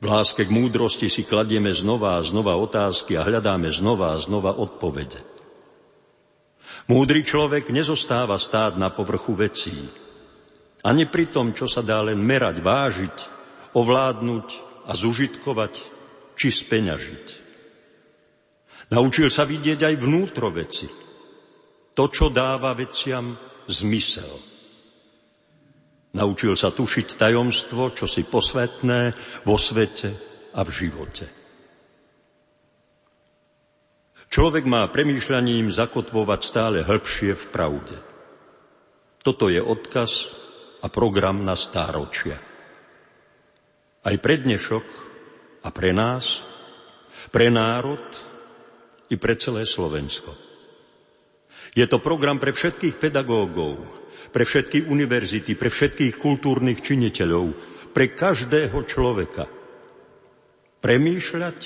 V 0.00 0.04
láske 0.08 0.42
k 0.42 0.50
múdrosti 0.50 1.06
si 1.06 1.22
kladieme 1.22 1.70
znova 1.70 2.18
a 2.18 2.26
znova 2.26 2.58
otázky 2.58 3.14
a 3.14 3.22
hľadáme 3.22 3.70
znova 3.70 4.16
a 4.16 4.18
znova 4.18 4.50
odpovede. 4.50 5.29
Múdry 6.88 7.26
človek 7.26 7.68
nezostáva 7.68 8.40
stáť 8.40 8.80
na 8.80 8.88
povrchu 8.88 9.36
vecí. 9.36 9.76
Ani 10.80 11.04
pri 11.04 11.28
tom, 11.28 11.52
čo 11.52 11.68
sa 11.68 11.84
dá 11.84 12.00
len 12.00 12.16
merať, 12.16 12.64
vážiť, 12.64 13.16
ovládnuť 13.76 14.48
a 14.88 14.92
zužitkovať, 14.96 15.74
či 16.40 16.48
speňažiť. 16.48 17.26
Naučil 18.90 19.28
sa 19.28 19.44
vidieť 19.44 19.86
aj 19.86 19.94
vnútro 20.00 20.48
veci. 20.48 20.88
To, 21.92 22.04
čo 22.08 22.32
dáva 22.32 22.72
veciam 22.72 23.36
zmysel. 23.68 24.32
Naučil 26.10 26.58
sa 26.58 26.74
tušiť 26.74 27.14
tajomstvo, 27.14 27.94
čo 27.94 28.08
si 28.10 28.26
posvetné 28.26 29.00
vo 29.46 29.54
svete 29.54 30.10
a 30.56 30.66
v 30.66 30.70
živote. 30.74 31.39
Človek 34.30 34.62
má 34.62 34.86
premýšľaním 34.86 35.74
zakotvovať 35.74 36.40
stále 36.46 36.86
hĺbšie 36.86 37.34
v 37.34 37.44
pravde. 37.50 37.98
Toto 39.26 39.50
je 39.50 39.58
odkaz 39.58 40.30
a 40.80 40.86
program 40.86 41.42
na 41.42 41.58
stáročia. 41.58 42.38
Aj 44.06 44.16
pre 44.22 44.38
dnešok 44.38 44.86
a 45.66 45.68
pre 45.74 45.90
nás, 45.90 46.46
pre 47.34 47.50
národ 47.50 48.06
i 49.10 49.18
pre 49.18 49.34
celé 49.34 49.66
Slovensko. 49.66 50.30
Je 51.74 51.82
to 51.90 51.98
program 51.98 52.38
pre 52.38 52.54
všetkých 52.54 53.02
pedagógov, 53.02 53.82
pre 54.30 54.46
všetky 54.46 54.86
univerzity, 54.86 55.58
pre 55.58 55.74
všetkých 55.74 56.14
kultúrnych 56.14 56.86
činiteľov, 56.86 57.50
pre 57.90 58.14
každého 58.14 58.78
človeka. 58.86 59.50
Premýšľať 60.78 61.58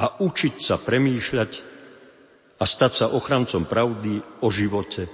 a 0.00 0.16
učiť 0.24 0.54
sa 0.64 0.80
premýšľať 0.80 1.73
a 2.64 2.66
stať 2.66 2.92
sa 2.96 3.06
ochrancom 3.12 3.68
pravdy 3.68 4.40
o 4.40 4.48
živote 4.48 5.04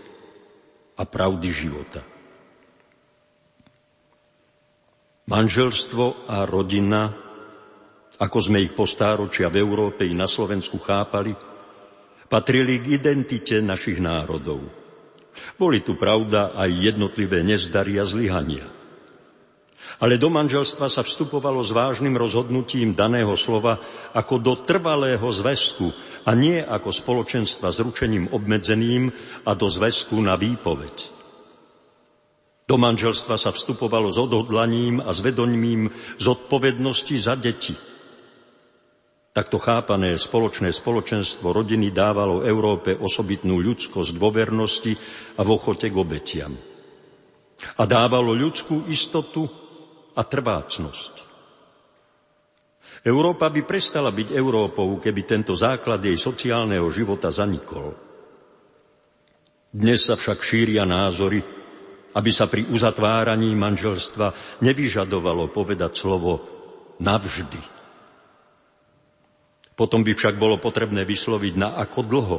a 0.95 1.03
pravdy 1.03 1.51
života. 1.51 1.99
Manželstvo 5.27 6.31
a 6.31 6.47
rodina, 6.47 7.11
ako 8.23 8.39
sme 8.39 8.63
ich 8.63 8.71
postáročia 8.71 9.51
v 9.51 9.67
Európe 9.67 10.07
i 10.07 10.15
na 10.15 10.31
Slovensku 10.31 10.79
chápali, 10.79 11.35
patrili 12.31 12.79
k 12.79 13.03
identite 13.03 13.59
našich 13.59 13.99
národov. 13.99 14.71
Boli 15.59 15.83
tu 15.83 15.99
pravda 15.99 16.55
aj 16.55 16.71
jednotlivé 16.71 17.43
nezdary 17.43 17.99
a 17.99 18.07
zlyhania. 18.07 18.80
Ale 20.01 20.17
do 20.17 20.33
manželstva 20.33 20.89
sa 20.89 21.05
vstupovalo 21.05 21.61
s 21.61 21.77
vážnym 21.77 22.17
rozhodnutím 22.17 22.97
daného 22.97 23.37
slova 23.37 23.77
ako 24.17 24.41
do 24.41 24.57
trvalého 24.65 25.29
zväzku 25.29 25.93
a 26.25 26.33
nie 26.33 26.57
ako 26.57 26.89
spoločenstva 26.89 27.69
s 27.69 27.85
ručením 27.85 28.33
obmedzeným 28.33 29.13
a 29.45 29.53
do 29.53 29.69
zväzku 29.69 30.17
na 30.25 30.41
výpoveď. 30.41 31.21
Do 32.65 32.81
manželstva 32.81 33.37
sa 33.37 33.53
vstupovalo 33.53 34.09
s 34.09 34.17
odhodlaním 34.17 35.05
a 35.05 35.13
zvedomím 35.13 35.93
zodpovednosti 36.17 37.17
za 37.21 37.37
deti– 37.37 37.77
Takto 39.31 39.63
chápané 39.63 40.19
spoločné 40.19 40.75
spoločenstvo 40.75 41.55
rodiny 41.55 41.95
dávalo 41.95 42.43
Európe 42.43 42.99
osobitnú 42.99 43.63
ľudskosť 43.63 44.11
dôvernosti 44.19 44.93
a 45.39 45.47
v 45.47 45.51
ochote 45.55 45.87
k 45.87 45.95
obetiam. 45.95 46.59
A 47.79 47.83
dávalo 47.87 48.35
ľudskú 48.35 48.91
istotu 48.91 49.47
a 50.17 50.23
trvácnosť. 50.23 51.15
Európa 53.01 53.49
by 53.49 53.65
prestala 53.65 54.13
byť 54.13 54.37
Európou, 54.37 55.01
keby 55.01 55.23
tento 55.25 55.57
základ 55.57 56.05
jej 56.05 56.17
sociálneho 56.21 56.85
života 56.93 57.33
zanikol. 57.33 57.97
Dnes 59.71 60.05
sa 60.05 60.19
však 60.19 60.43
šíria 60.43 60.85
názory, 60.85 61.41
aby 62.13 62.31
sa 62.35 62.51
pri 62.51 62.67
uzatváraní 62.69 63.55
manželstva 63.55 64.61
nevyžadovalo 64.61 65.49
povedať 65.55 65.93
slovo 65.97 66.33
navždy 67.01 67.81
potom 69.81 70.05
by 70.05 70.13
však 70.13 70.37
bolo 70.37 70.61
potrebné 70.61 71.09
vysloviť 71.09 71.55
na 71.57 71.73
ako 71.81 72.01
dlho, 72.05 72.39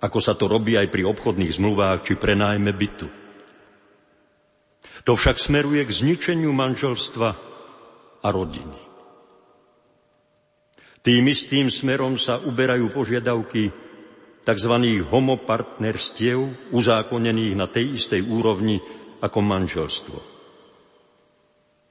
ako 0.00 0.16
sa 0.16 0.32
to 0.32 0.48
robí 0.48 0.80
aj 0.80 0.88
pri 0.88 1.04
obchodných 1.04 1.52
zmluvách 1.52 2.08
či 2.08 2.16
prenájme 2.16 2.72
bytu. 2.72 3.27
To 5.08 5.16
však 5.16 5.40
smeruje 5.40 5.88
k 5.88 5.96
zničeniu 6.04 6.52
manželstva 6.52 7.28
a 8.20 8.28
rodiny. 8.28 8.80
Tým 11.00 11.24
istým 11.32 11.72
smerom 11.72 12.20
sa 12.20 12.36
uberajú 12.36 12.92
požiadavky 12.92 13.72
tzv. 14.44 14.74
homopartnerstiev, 15.08 16.68
uzákonených 16.76 17.54
na 17.56 17.64
tej 17.64 17.96
istej 17.96 18.20
úrovni 18.28 18.76
ako 19.24 19.38
manželstvo. 19.40 20.18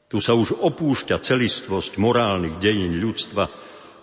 Tu 0.08 0.18
sa 0.22 0.38
už 0.38 0.62
opúšťa 0.62 1.18
celistvosť 1.18 1.98
morálnych 1.98 2.62
dejín 2.62 3.02
ľudstva 3.02 3.50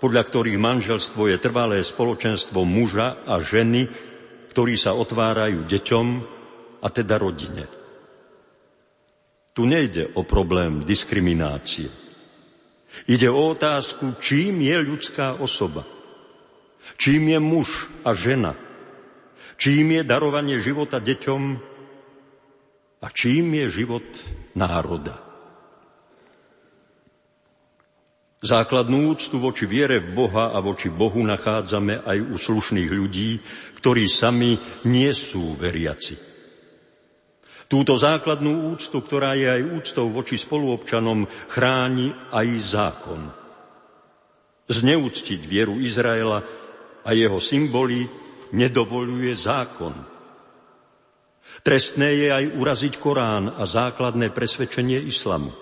podľa 0.05 0.23
ktorých 0.29 0.61
manželstvo 0.61 1.33
je 1.33 1.41
trvalé 1.41 1.81
spoločenstvo 1.81 2.61
muža 2.61 3.25
a 3.25 3.41
ženy, 3.41 3.89
ktorí 4.53 4.77
sa 4.77 4.93
otvárajú 4.93 5.65
deťom 5.65 6.07
a 6.85 6.89
teda 6.93 7.17
rodine. 7.17 7.84
Tu 9.55 9.63
nejde 9.63 10.11
o 10.19 10.27
problém 10.27 10.83
diskriminácie. 10.83 11.87
Ide 13.07 13.31
o 13.31 13.55
otázku, 13.55 14.19
čím 14.19 14.67
je 14.67 14.77
ľudská 14.83 15.39
osoba. 15.39 15.87
Čím 16.99 17.31
je 17.31 17.39
muž 17.39 17.69
a 18.03 18.19
žena. 18.19 18.59
Čím 19.55 19.99
je 19.99 20.03
darovanie 20.03 20.59
života 20.59 20.99
deťom 20.99 21.43
a 22.99 23.07
čím 23.15 23.55
je 23.63 23.67
život 23.71 24.07
národa. 24.59 25.23
Základnú 28.45 29.15
úctu 29.15 29.41
voči 29.41 29.65
viere 29.65 30.03
v 30.03 30.19
Boha 30.19 30.53
a 30.53 30.59
voči 30.61 30.91
Bohu 30.93 31.23
nachádzame 31.23 32.03
aj 32.03 32.19
u 32.27 32.37
slušných 32.37 32.91
ľudí, 32.91 33.41
ktorí 33.81 34.05
sami 34.11 34.59
nie 34.85 35.09
sú 35.15 35.57
veriaci. 35.57 36.34
Túto 37.65 37.97
základnú 37.97 38.77
úctu, 38.77 39.01
ktorá 39.01 39.33
je 39.35 39.49
aj 39.49 39.63
úctou 39.73 40.13
voči 40.13 40.37
spoluobčanom, 40.37 41.25
chráni 41.49 42.13
aj 42.29 42.49
zákon. 42.61 43.23
Zneúctiť 44.69 45.41
vieru 45.49 45.81
Izraela 45.81 46.45
a 47.05 47.11
jeho 47.13 47.41
symboly 47.41 48.05
nedovoluje 48.53 49.33
zákon. 49.33 49.93
Trestné 51.65 52.09
je 52.21 52.29
aj 52.29 52.45
uraziť 52.57 52.95
Korán 53.01 53.49
a 53.57 53.65
základné 53.65 54.33
presvedčenie 54.35 55.01
islamu. 55.01 55.53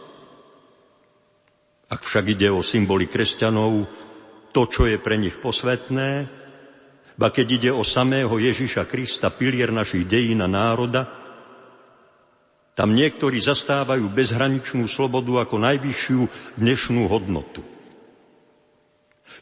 Ak 1.93 2.03
však 2.03 2.25
ide 2.33 2.49
o 2.49 2.65
symboly 2.65 3.07
kresťanov, 3.07 3.85
to, 4.51 4.63
čo 4.67 4.89
je 4.89 4.97
pre 4.97 5.21
nich 5.21 5.37
posvetné, 5.37 6.11
ba 7.21 7.29
keď 7.29 7.47
ide 7.61 7.71
o 7.71 7.85
samého 7.85 8.33
Ježiša 8.33 8.89
Krista, 8.89 9.29
pilier 9.29 9.69
našich 9.69 10.09
dejín 10.09 10.41
a 10.41 10.49
národa, 10.49 11.22
tam 12.73 12.97
niektorí 12.97 13.37
zastávajú 13.37 14.09
bezhraničnú 14.09 14.89
slobodu 14.89 15.45
ako 15.45 15.61
najvyššiu 15.61 16.21
dnešnú 16.57 17.05
hodnotu. 17.09 17.61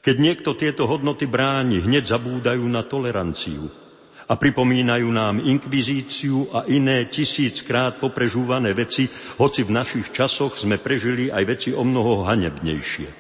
Keď 0.01 0.17
niekto 0.17 0.57
tieto 0.57 0.89
hodnoty 0.89 1.29
bráni, 1.29 1.85
hneď 1.85 2.09
zabúdajú 2.09 2.65
na 2.67 2.83
toleranciu, 2.83 3.71
a 4.31 4.39
pripomínajú 4.39 5.11
nám 5.11 5.43
inkvizíciu 5.43 6.55
a 6.55 6.63
iné 6.71 7.11
tisíckrát 7.11 7.99
poprežúvané 7.99 8.71
veci, 8.79 9.11
hoci 9.43 9.67
v 9.67 9.75
našich 9.75 10.15
časoch 10.15 10.55
sme 10.55 10.79
prežili 10.79 11.27
aj 11.35 11.43
veci 11.51 11.71
o 11.75 11.83
mnoho 11.83 12.23
hanebnejšie. 12.31 13.11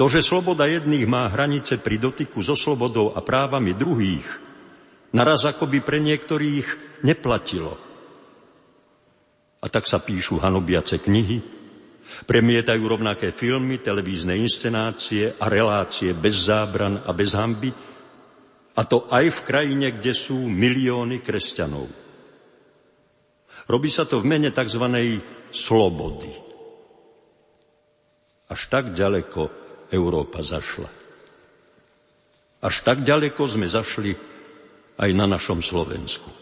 To, 0.00 0.08
že 0.08 0.24
sloboda 0.24 0.64
jedných 0.64 1.04
má 1.04 1.28
hranice 1.28 1.76
pri 1.76 2.00
dotyku 2.00 2.40
so 2.40 2.56
slobodou 2.56 3.12
a 3.12 3.20
právami 3.20 3.76
druhých, 3.76 4.24
naraz 5.12 5.44
akoby 5.44 5.84
pre 5.84 6.00
niektorých 6.00 6.66
neplatilo. 7.04 7.89
A 9.60 9.66
tak 9.68 9.84
sa 9.84 10.00
píšu 10.00 10.40
hanobiace 10.40 10.96
knihy, 10.96 11.60
Premietajú 12.10 12.82
rovnaké 12.84 13.30
filmy, 13.30 13.78
televízne 13.78 14.34
inscenácie 14.34 15.30
a 15.38 15.46
relácie 15.46 16.10
bez 16.10 16.50
zábran 16.50 16.98
a 17.06 17.14
bez 17.14 17.38
hamby, 17.38 17.70
a 18.74 18.82
to 18.86 19.10
aj 19.10 19.26
v 19.28 19.40
krajine, 19.44 19.88
kde 19.94 20.12
sú 20.14 20.46
milióny 20.46 21.20
kresťanov. 21.20 21.90
Robí 23.66 23.90
sa 23.92 24.06
to 24.06 24.22
v 24.22 24.26
mene 24.26 24.50
tzv. 24.50 24.84
slobody. 25.52 26.32
Až 28.50 28.60
tak 28.66 28.90
ďaleko 28.94 29.40
Európa 29.94 30.42
zašla. 30.42 30.90
Až 32.60 32.76
tak 32.82 33.06
ďaleko 33.06 33.42
sme 33.46 33.66
zašli 33.70 34.14
aj 34.98 35.10
na 35.14 35.26
našom 35.28 35.62
Slovensku. 35.62 36.39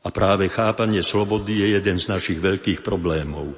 A 0.00 0.08
práve 0.08 0.48
chápanie 0.48 1.04
slobody 1.04 1.60
je 1.60 1.66
jeden 1.76 1.96
z 2.00 2.06
našich 2.08 2.40
veľkých 2.40 2.80
problémov. 2.80 3.52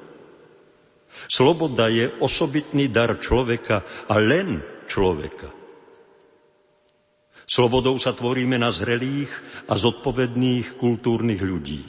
Sloboda 1.31 1.87
je 1.87 2.11
osobitný 2.19 2.91
dar 2.91 3.15
človeka 3.21 3.87
a 4.11 4.19
len 4.19 4.59
človeka. 4.91 5.55
Slobodou 7.47 8.01
sa 8.01 8.17
tvoríme 8.17 8.57
na 8.59 8.73
zrelých 8.73 9.31
a 9.69 9.77
zodpovedných 9.77 10.79
kultúrnych 10.79 11.43
ľudí. 11.43 11.83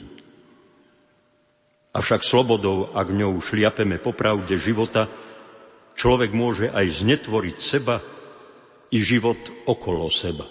Avšak 1.94 2.26
slobodou, 2.26 2.90
ak 2.90 3.14
ňou 3.14 3.38
šliapeme 3.38 4.02
po 4.02 4.10
pravde 4.10 4.58
života, 4.58 5.06
človek 5.94 6.34
môže 6.34 6.66
aj 6.74 7.06
znetvoriť 7.06 7.56
seba 7.62 8.02
i 8.90 8.98
život 8.98 9.38
okolo 9.66 10.10
seba. 10.10 10.46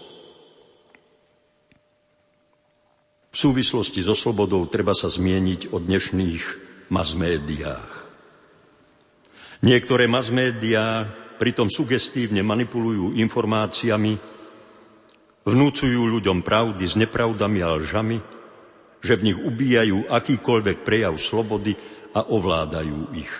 V 3.32 3.32
súvislosti 3.43 3.99
so 3.99 4.15
slobodou 4.15 4.63
treba 4.71 4.95
sa 4.95 5.11
zmieniť 5.11 5.75
o 5.75 5.77
dnešných 5.83 6.43
masmédiách. 6.87 7.91
Niektoré 9.67 10.07
masmédiá 10.07 11.11
pritom 11.35 11.67
sugestívne 11.67 12.39
manipulujú 12.39 13.19
informáciami, 13.19 14.15
vnúcujú 15.43 16.01
ľuďom 16.07 16.39
pravdy 16.39 16.83
s 16.87 16.95
nepravdami 16.95 17.59
a 17.59 17.75
lžami, 17.75 18.17
že 19.03 19.19
v 19.19 19.25
nich 19.27 19.39
ubíjajú 19.39 20.07
akýkoľvek 20.07 20.87
prejav 20.87 21.19
slobody 21.19 21.75
a 22.15 22.23
ovládajú 22.23 23.11
ich. 23.19 23.33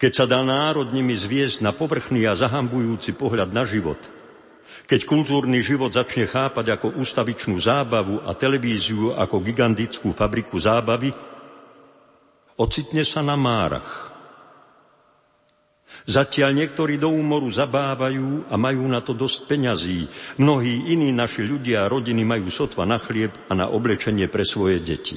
Keď 0.00 0.12
sa 0.16 0.24
dá 0.24 0.40
národ 0.40 0.88
nimi 0.88 1.12
zviesť 1.12 1.60
na 1.60 1.76
povrchný 1.76 2.24
a 2.24 2.32
zahambujúci 2.32 3.12
pohľad 3.12 3.52
na 3.52 3.68
život– 3.68 4.00
keď 4.92 5.08
kultúrny 5.08 5.64
život 5.64 5.88
začne 5.88 6.28
chápať 6.28 6.76
ako 6.76 7.00
ústavičnú 7.00 7.56
zábavu 7.56 8.28
a 8.28 8.36
televíziu 8.36 9.16
ako 9.16 9.40
gigantickú 9.40 10.12
fabriku 10.12 10.60
zábavy, 10.60 11.08
ocitne 12.60 13.00
sa 13.00 13.24
na 13.24 13.32
márach. 13.32 14.12
Zatiaľ 16.04 16.52
niektorí 16.60 17.00
do 17.00 17.08
úmoru 17.08 17.48
zabávajú 17.48 18.52
a 18.52 18.60
majú 18.60 18.84
na 18.84 19.00
to 19.00 19.16
dosť 19.16 19.48
peňazí. 19.48 20.12
Mnohí 20.36 20.92
iní 20.92 21.08
naši 21.08 21.40
ľudia 21.40 21.88
a 21.88 21.90
rodiny 21.90 22.20
majú 22.28 22.52
sotva 22.52 22.84
na 22.84 23.00
chlieb 23.00 23.32
a 23.48 23.56
na 23.56 23.72
oblečenie 23.72 24.28
pre 24.28 24.44
svoje 24.44 24.76
deti. 24.84 25.16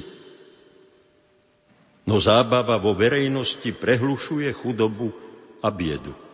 No 2.08 2.16
zábava 2.16 2.80
vo 2.80 2.96
verejnosti 2.96 3.76
prehlušuje 3.76 4.48
chudobu 4.56 5.12
a 5.60 5.68
biedu. 5.68 6.25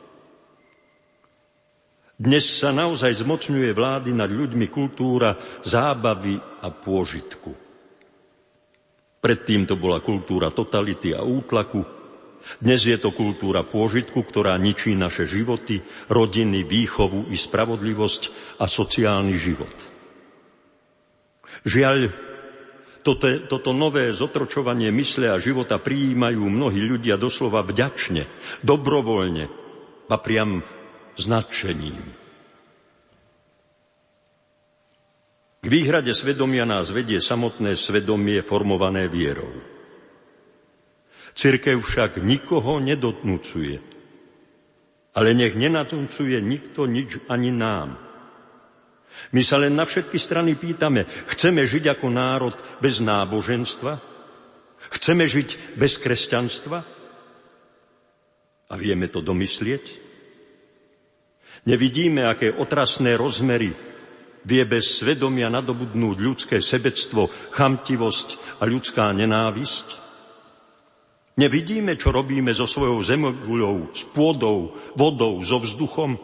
Dnes 2.22 2.46
sa 2.46 2.70
naozaj 2.70 3.18
zmocňuje 3.18 3.74
vlády 3.74 4.14
nad 4.14 4.30
ľuďmi 4.30 4.70
kultúra 4.70 5.34
zábavy 5.66 6.38
a 6.38 6.70
pôžitku. 6.70 7.50
Predtým 9.18 9.66
to 9.66 9.74
bola 9.74 9.98
kultúra 9.98 10.54
totality 10.54 11.10
a 11.10 11.26
útlaku, 11.26 11.82
dnes 12.62 12.82
je 12.86 12.98
to 12.98 13.10
kultúra 13.14 13.66
pôžitku, 13.66 14.22
ktorá 14.22 14.54
ničí 14.58 14.94
naše 14.98 15.26
životy, 15.26 15.82
rodiny, 16.10 16.62
výchovu 16.62 17.30
i 17.30 17.38
spravodlivosť 17.38 18.22
a 18.58 18.66
sociálny 18.66 19.34
život. 19.38 19.74
Žiaľ, 21.62 21.98
toto, 23.02 23.26
toto 23.50 23.70
nové 23.74 24.10
zotročovanie 24.14 24.94
mysle 24.94 25.30
a 25.30 25.42
života 25.42 25.78
prijímajú 25.78 26.42
mnohí 26.42 26.82
ľudia 26.82 27.18
doslova 27.18 27.66
vďačne, 27.66 28.26
dobrovoľne 28.62 29.44
a 30.06 30.16
priam 30.18 30.62
s. 31.16 31.26
K 35.62 35.70
výhrade 35.70 36.10
svedomia 36.10 36.66
nás 36.66 36.90
vedie 36.90 37.22
samotné 37.22 37.78
svedomie 37.78 38.42
formované 38.42 39.06
vierou. 39.06 39.62
Cirkev 41.32 41.78
však 41.80 42.18
nikoho 42.18 42.82
nedotnúcuje, 42.82 43.78
ale 45.14 45.28
nech 45.38 45.54
nenatúcuje 45.54 46.42
nikto 46.42 46.90
nič 46.90 47.22
ani 47.30 47.54
nám. 47.54 47.94
My 49.30 49.42
sa 49.46 49.60
len 49.60 49.78
na 49.78 49.86
všetky 49.86 50.18
strany 50.18 50.58
pýtame, 50.58 51.06
chceme 51.30 51.62
žiť 51.62 51.94
ako 51.94 52.06
národ 52.10 52.56
bez 52.82 52.98
náboženstva? 52.98 54.02
Chceme 54.98 55.24
žiť 55.30 55.78
bez 55.78 56.00
kresťanstva? 56.02 56.78
A 58.66 58.74
vieme 58.74 59.06
to 59.06 59.22
domyslieť? 59.22 60.01
Nevidíme, 61.62 62.26
aké 62.26 62.50
otrasné 62.50 63.14
rozmery 63.14 63.70
vie 64.42 64.62
bez 64.66 64.98
svedomia 64.98 65.46
nadobudnúť 65.46 66.16
ľudské 66.18 66.58
sebectvo, 66.58 67.30
chamtivosť 67.54 68.58
a 68.58 68.66
ľudská 68.66 69.14
nenávisť? 69.14 70.02
Nevidíme, 71.38 71.94
čo 71.94 72.10
robíme 72.10 72.50
so 72.50 72.66
svojou 72.66 72.98
zemoguľou, 73.00 73.94
s 73.94 74.02
pôdou, 74.10 74.74
vodou, 74.98 75.38
so 75.46 75.62
vzduchom? 75.62 76.18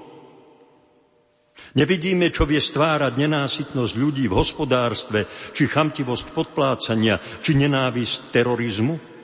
Nevidíme, 1.79 2.35
čo 2.35 2.43
vie 2.43 2.59
stvárať 2.59 3.15
nenásytnosť 3.15 3.95
ľudí 3.95 4.27
v 4.27 4.37
hospodárstve, 4.37 5.25
či 5.55 5.71
chamtivosť 5.71 6.27
podplácania, 6.35 7.23
či 7.41 7.55
nenávisť 7.55 8.35
terorizmu? 8.35 9.18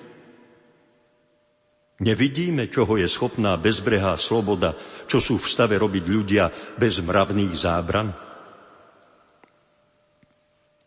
Nevidíme, 1.95 2.67
čoho 2.67 2.99
je 2.99 3.07
schopná 3.07 3.55
bezbrehá 3.55 4.19
sloboda, 4.19 4.75
čo 5.07 5.23
sú 5.23 5.39
v 5.39 5.47
stave 5.47 5.79
robiť 5.79 6.05
ľudia 6.11 6.51
bez 6.75 6.99
mravných 6.99 7.55
zábran? 7.55 8.11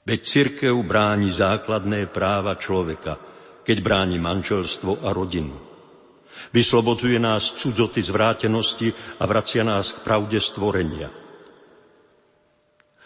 Veď 0.04 0.20
cirkev 0.24 0.76
bráni 0.84 1.32
základné 1.32 2.12
práva 2.12 2.60
človeka, 2.60 3.20
keď 3.64 3.78
bráni 3.80 4.20
manželstvo 4.20 5.04
a 5.04 5.16
rodinu. 5.16 5.56
Vyslobodzuje 6.52 7.20
nás 7.20 7.56
cudzoty 7.56 8.04
zvrátenosti 8.04 8.92
a 9.20 9.24
vracia 9.28 9.64
nás 9.64 9.96
k 9.96 10.04
pravde 10.04 10.40
stvorenia. 10.44 11.12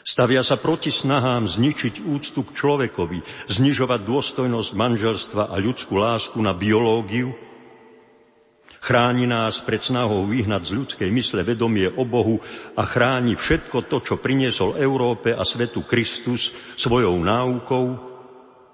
Stavia 0.02 0.42
sa 0.42 0.58
proti 0.58 0.90
snahám 0.90 1.46
zničiť 1.46 2.02
úctu 2.02 2.42
k 2.50 2.52
človekovi, 2.58 3.22
znižovať 3.46 4.00
dôstojnosť 4.02 4.72
manželstva 4.74 5.44
a 5.54 5.56
ľudskú 5.62 6.02
lásku 6.02 6.38
na 6.42 6.58
biológiu, 6.58 7.38
Chráni 8.82 9.30
nás 9.30 9.62
pred 9.62 9.78
snahou 9.78 10.26
vyhnať 10.26 10.62
z 10.66 10.72
ľudskej 10.74 11.10
mysle 11.14 11.46
vedomie 11.46 11.86
o 11.86 12.02
Bohu 12.02 12.42
a 12.74 12.82
chráni 12.82 13.38
všetko 13.38 13.86
to, 13.86 14.02
čo 14.02 14.18
priniesol 14.18 14.74
Európe 14.74 15.38
a 15.38 15.46
svetu 15.46 15.86
Kristus 15.86 16.50
svojou 16.74 17.14
náukou, 17.22 17.86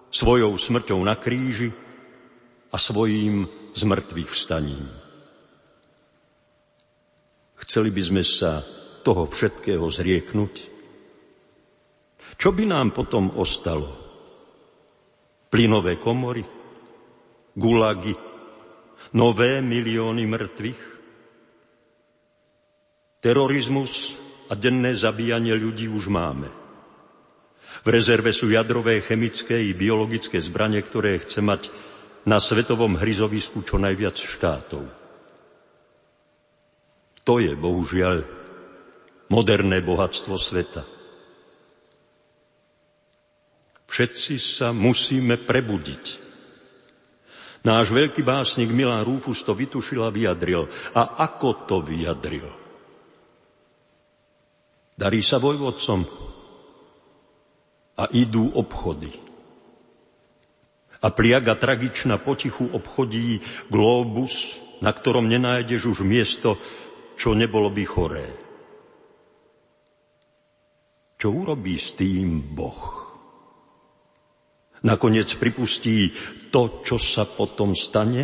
svojou 0.07 0.55
smrťou 0.55 0.99
na 1.03 1.19
kríži 1.19 1.75
a 2.71 2.79
svojím 2.79 3.51
zmrtvých 3.75 4.31
vstaním. 4.31 4.87
Chceli 7.67 7.91
by 7.91 7.99
sme 7.99 8.23
sa 8.23 8.63
toho 9.03 9.27
všetkého 9.27 9.83
zrieknúť? 9.91 10.55
Čo 12.39 12.55
by 12.55 12.63
nám 12.63 12.95
potom 12.95 13.35
ostalo? 13.35 13.91
Plynové 15.51 15.99
komory? 15.99 16.47
Gulagy? 17.51 18.26
Nové 19.13 19.63
milióny 19.63 20.23
mŕtvych, 20.27 20.81
terorizmus 23.23 24.15
a 24.47 24.55
denné 24.55 24.95
zabíjanie 24.95 25.55
ľudí 25.55 25.91
už 25.91 26.07
máme. 26.07 26.49
V 27.83 27.87
rezerve 27.87 28.31
sú 28.31 28.51
jadrové, 28.51 28.99
chemické 29.03 29.59
i 29.63 29.71
biologické 29.75 30.39
zbranie, 30.41 30.81
ktoré 30.81 31.19
chce 31.21 31.39
mať 31.43 31.61
na 32.27 32.41
svetovom 32.41 32.99
hryzovisku 32.99 33.63
čo 33.63 33.79
najviac 33.79 34.17
štátov. 34.19 34.83
To 37.23 37.33
je, 37.43 37.51
bohužiaľ, 37.55 38.23
moderné 39.27 39.83
bohatstvo 39.83 40.35
sveta. 40.39 40.83
Všetci 43.87 44.35
sa 44.39 44.75
musíme 44.75 45.39
prebudiť 45.39 46.26
Náš 47.67 47.91
veľký 47.91 48.23
básnik 48.23 48.71
Milan 48.71 49.03
Rúfus 49.03 49.43
to 49.43 49.51
vytušil 49.51 50.07
a 50.07 50.07
vyjadril. 50.07 50.71
A 50.95 51.19
ako 51.27 51.67
to 51.67 51.83
vyjadril? 51.83 52.47
Darí 54.95 55.19
sa 55.19 55.35
vojvodcom 55.35 56.07
a 57.99 58.03
idú 58.15 58.55
obchody. 58.55 59.11
A 61.03 61.11
pliaga 61.11 61.59
tragičná 61.59 62.23
potichu 62.23 62.71
obchodí 62.71 63.43
globus, 63.67 64.57
na 64.79 64.95
ktorom 64.95 65.27
nenájdeš 65.27 65.91
už 65.91 66.07
miesto, 66.07 66.55
čo 67.19 67.35
nebolo 67.35 67.67
by 67.67 67.83
choré. 67.83 68.27
Čo 71.19 71.35
urobí 71.35 71.75
s 71.75 71.93
tým 71.99 72.55
Boh? 72.55 72.96
Nakoniec 74.87 75.27
pripustí 75.35 76.15
to, 76.47 76.79
čo 76.79 76.95
sa 76.95 77.27
potom 77.27 77.75
stane? 77.75 78.23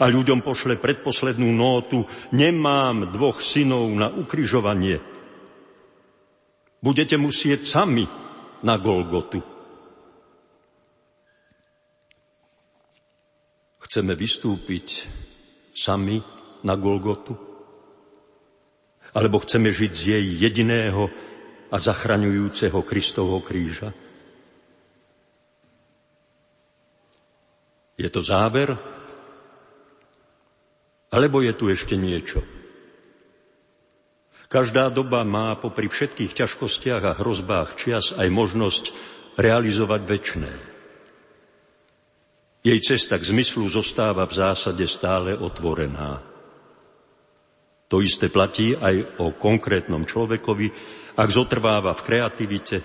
A 0.00 0.04
ľuďom 0.08 0.40
pošle 0.40 0.80
predposlednú 0.80 1.52
nótu 1.52 2.08
Nemám 2.32 3.12
dvoch 3.12 3.44
synov 3.44 3.92
na 3.92 4.08
ukrižovanie. 4.08 5.04
Budete 6.80 7.20
musieť 7.20 7.68
sami 7.68 8.08
na 8.64 8.80
Golgotu. 8.80 9.44
Chceme 13.84 14.16
vystúpiť 14.16 15.04
sami 15.76 16.24
na 16.64 16.72
Golgotu? 16.76 17.36
Alebo 19.12 19.40
chceme 19.44 19.72
žiť 19.72 19.92
z 19.92 20.02
jej 20.04 20.24
jediného 20.40 21.08
a 21.68 21.76
zachraňujúceho 21.76 22.80
Kristovho 22.84 23.40
kríža? 23.44 24.07
Je 27.98 28.06
to 28.06 28.22
záver? 28.22 28.78
Alebo 31.10 31.42
je 31.42 31.50
tu 31.50 31.66
ešte 31.66 31.98
niečo? 31.98 32.46
Každá 34.48 34.88
doba 34.88 35.26
má 35.28 35.52
popri 35.60 35.90
všetkých 35.90 36.32
ťažkostiach 36.32 37.02
a 37.04 37.18
hrozbách 37.18 37.76
čias 37.76 38.16
aj 38.16 38.28
možnosť 38.32 38.84
realizovať 39.36 40.00
väčné. 40.08 40.52
Jej 42.64 42.80
cesta 42.80 43.20
k 43.20 43.28
zmyslu 43.28 43.68
zostáva 43.68 44.24
v 44.24 44.34
zásade 44.34 44.88
stále 44.88 45.36
otvorená. 45.36 46.24
To 47.92 48.00
isté 48.00 48.32
platí 48.32 48.76
aj 48.76 49.20
o 49.20 49.36
konkrétnom 49.36 50.04
človekovi, 50.04 50.66
ak 51.16 51.28
zotrváva 51.28 51.92
v 51.96 52.04
kreativite, 52.04 52.76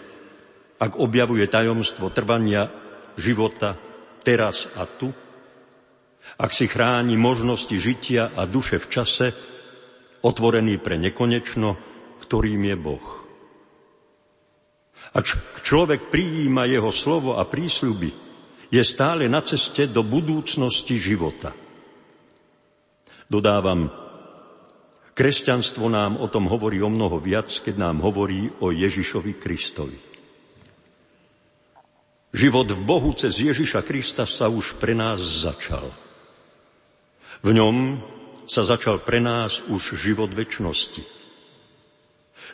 ak 0.79 0.99
objavuje 0.99 1.47
tajomstvo 1.47 2.11
trvania 2.11 2.67
života 3.15 3.92
teraz 4.23 4.71
a 4.73 4.87
tu, 4.87 5.11
ak 6.39 6.51
si 6.55 6.65
chráni 6.65 7.19
možnosti 7.19 7.75
žitia 7.75 8.31
a 8.33 8.47
duše 8.47 8.79
v 8.79 8.87
čase, 8.89 9.27
otvorený 10.23 10.79
pre 10.79 10.95
nekonečno, 10.95 11.75
ktorým 12.23 12.63
je 12.63 12.75
Boh. 12.79 13.07
Ak 15.13 15.27
človek 15.61 16.09
prijíma 16.09 16.65
jeho 16.65 16.89
slovo 16.89 17.37
a 17.37 17.43
prísľuby, 17.43 18.09
je 18.73 18.81
stále 18.81 19.29
na 19.29 19.43
ceste 19.45 19.85
do 19.85 20.01
budúcnosti 20.01 20.97
života. 20.97 21.53
Dodávam, 23.29 23.93
kresťanstvo 25.13 25.85
nám 25.91 26.17
o 26.17 26.25
tom 26.25 26.49
hovorí 26.49 26.81
o 26.81 26.89
mnoho 26.89 27.21
viac, 27.21 27.53
keď 27.61 27.75
nám 27.77 28.01
hovorí 28.01 28.49
o 28.65 28.73
Ježišovi 28.73 29.37
Kristovi. 29.37 30.12
Život 32.33 32.73
v 32.73 32.81
Bohu 32.81 33.13
cez 33.13 33.37
Ježiša 33.37 33.85
Krista 33.85 34.25
sa 34.25 34.49
už 34.49 34.81
pre 34.81 34.97
nás 34.97 35.21
začal. 35.21 35.93
V 37.45 37.53
ňom 37.53 38.01
sa 38.49 38.65
začal 38.65 39.05
pre 39.05 39.21
nás 39.21 39.61
už 39.69 39.93
život 39.93 40.33
väčšnosti. 40.33 41.05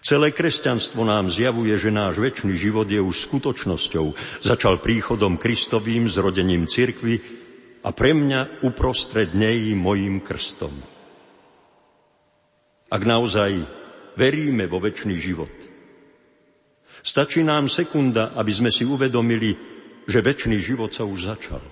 Celé 0.03 0.35
kresťanstvo 0.35 1.07
nám 1.07 1.31
zjavuje, 1.31 1.71
že 1.79 1.95
náš 1.95 2.19
väčší 2.19 2.59
život 2.59 2.91
je 2.91 2.99
už 2.99 3.23
skutočnosťou. 3.23 4.05
Začal 4.43 4.83
príchodom 4.83 5.39
Kristovým, 5.39 6.11
zrodením 6.11 6.67
cirkvy 6.67 7.23
a 7.79 7.95
pre 7.95 8.11
mňa 8.11 8.67
uprostred 8.67 9.31
nej 9.31 9.71
mojím 9.79 10.19
krstom. 10.19 10.75
Ak 12.91 13.01
naozaj 13.07 13.63
veríme 14.19 14.67
vo 14.67 14.83
väčší 14.83 15.15
život– 15.15 15.51
Stačí 16.99 17.43
nám 17.43 17.71
sekunda, 17.71 18.35
aby 18.35 18.51
sme 18.51 18.71
si 18.71 18.83
uvedomili, 18.83 19.55
že 20.09 20.19
väčší 20.25 20.59
život 20.59 20.91
sa 20.91 21.05
už 21.05 21.19
začal. 21.31 21.63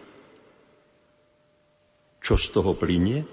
Čo 2.22 2.36
z 2.36 2.48
toho 2.52 2.76
plinie? 2.76 3.24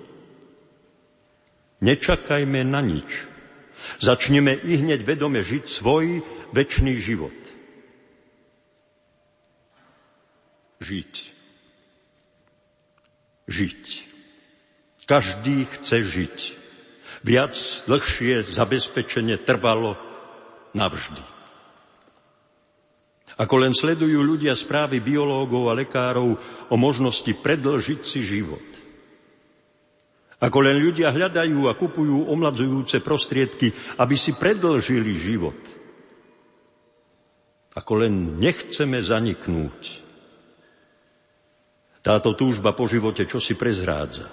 Nečakajme 1.82 2.62
na 2.64 2.80
nič. 2.80 3.26
Začneme 4.00 4.54
i 4.54 4.80
hneď 4.80 5.04
vedome 5.04 5.44
žiť 5.44 5.64
svoj 5.66 6.22
väčší 6.54 6.94
život. 7.02 7.36
Žiť. 10.80 11.14
Žiť. 13.44 13.84
Každý 15.04 15.56
chce 15.68 15.96
žiť. 16.00 16.36
Viac, 17.24 17.56
dlhšie 17.88 18.44
zabezpečenie 18.48 19.36
trvalo 19.40 19.96
navždy. 20.72 21.33
Ako 23.34 23.58
len 23.58 23.74
sledujú 23.74 24.22
ľudia 24.22 24.54
správy 24.54 25.02
biológov 25.02 25.66
a 25.66 25.74
lekárov 25.74 26.38
o 26.70 26.76
možnosti 26.78 27.34
predlžiť 27.34 28.00
si 28.06 28.22
život. 28.22 28.62
Ako 30.38 30.58
len 30.62 30.78
ľudia 30.78 31.10
hľadajú 31.10 31.66
a 31.66 31.74
kupujú 31.74 32.30
omladzujúce 32.30 33.02
prostriedky, 33.02 33.74
aby 33.98 34.14
si 34.14 34.36
predlžili 34.38 35.12
život. 35.18 35.58
Ako 37.74 38.06
len 38.06 38.38
nechceme 38.38 39.02
zaniknúť. 39.02 40.04
Táto 42.04 42.36
túžba 42.38 42.76
po 42.76 42.86
živote 42.86 43.26
čo 43.26 43.42
si 43.42 43.58
prezrádza. 43.58 44.30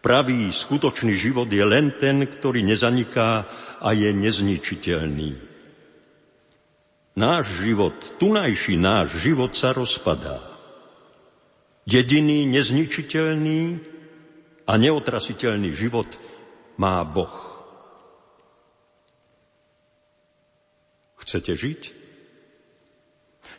Pravý, 0.00 0.52
skutočný 0.52 1.16
život 1.16 1.48
je 1.48 1.64
len 1.64 1.96
ten, 2.00 2.24
ktorý 2.28 2.60
nezaniká 2.60 3.48
a 3.80 3.88
je 3.92 4.12
nezničiteľný. 4.12 5.53
Náš 7.14 7.62
život, 7.62 7.94
tunajší 8.18 8.74
náš 8.74 9.22
život 9.22 9.54
sa 9.54 9.70
rozpadá. 9.70 10.42
Jediný 11.86 12.42
nezničiteľný 12.50 13.78
a 14.66 14.72
neotrasiteľný 14.74 15.70
život 15.70 16.10
má 16.74 16.98
Boh. 17.06 17.54
Chcete 21.22 21.54
žiť? 21.54 21.82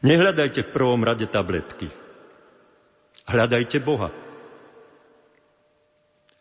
Nehľadajte 0.04 0.62
v 0.68 0.74
prvom 0.76 1.02
rade 1.08 1.24
tabletky. 1.24 1.88
Hľadajte 3.26 3.80
Boha. 3.80 4.12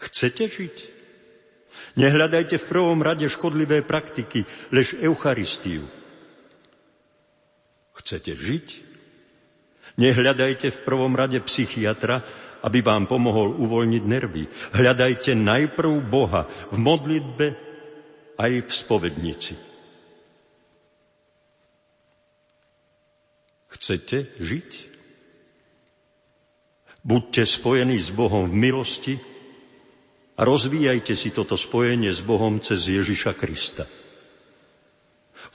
Chcete 0.02 0.50
žiť? 0.50 0.76
Nehľadajte 1.94 2.58
v 2.58 2.66
prvom 2.66 3.00
rade 3.06 3.30
škodlivé 3.30 3.86
praktiky, 3.86 4.44
lež 4.74 4.98
Eucharistiu. 4.98 5.86
Chcete 8.04 8.36
žiť? 8.36 8.66
Nehľadajte 9.96 10.68
v 10.68 10.82
prvom 10.84 11.16
rade 11.16 11.40
psychiatra, 11.40 12.20
aby 12.60 12.84
vám 12.84 13.08
pomohol 13.08 13.56
uvoľniť 13.56 14.02
nervy. 14.04 14.44
Hľadajte 14.76 15.32
najprv 15.32 16.04
Boha 16.04 16.44
v 16.68 16.76
modlitbe 16.84 17.46
aj 18.36 18.52
v 18.68 18.70
spovednici. 18.72 19.54
Chcete 23.72 24.36
žiť? 24.36 24.70
Buďte 27.04 27.48
spojení 27.48 27.96
s 28.00 28.12
Bohom 28.12 28.48
v 28.48 28.56
milosti 28.68 29.14
a 30.36 30.44
rozvíjajte 30.44 31.16
si 31.16 31.32
toto 31.32 31.56
spojenie 31.56 32.12
s 32.12 32.20
Bohom 32.20 32.60
cez 32.60 32.84
Ježiša 32.84 33.32
Krista. 33.32 33.88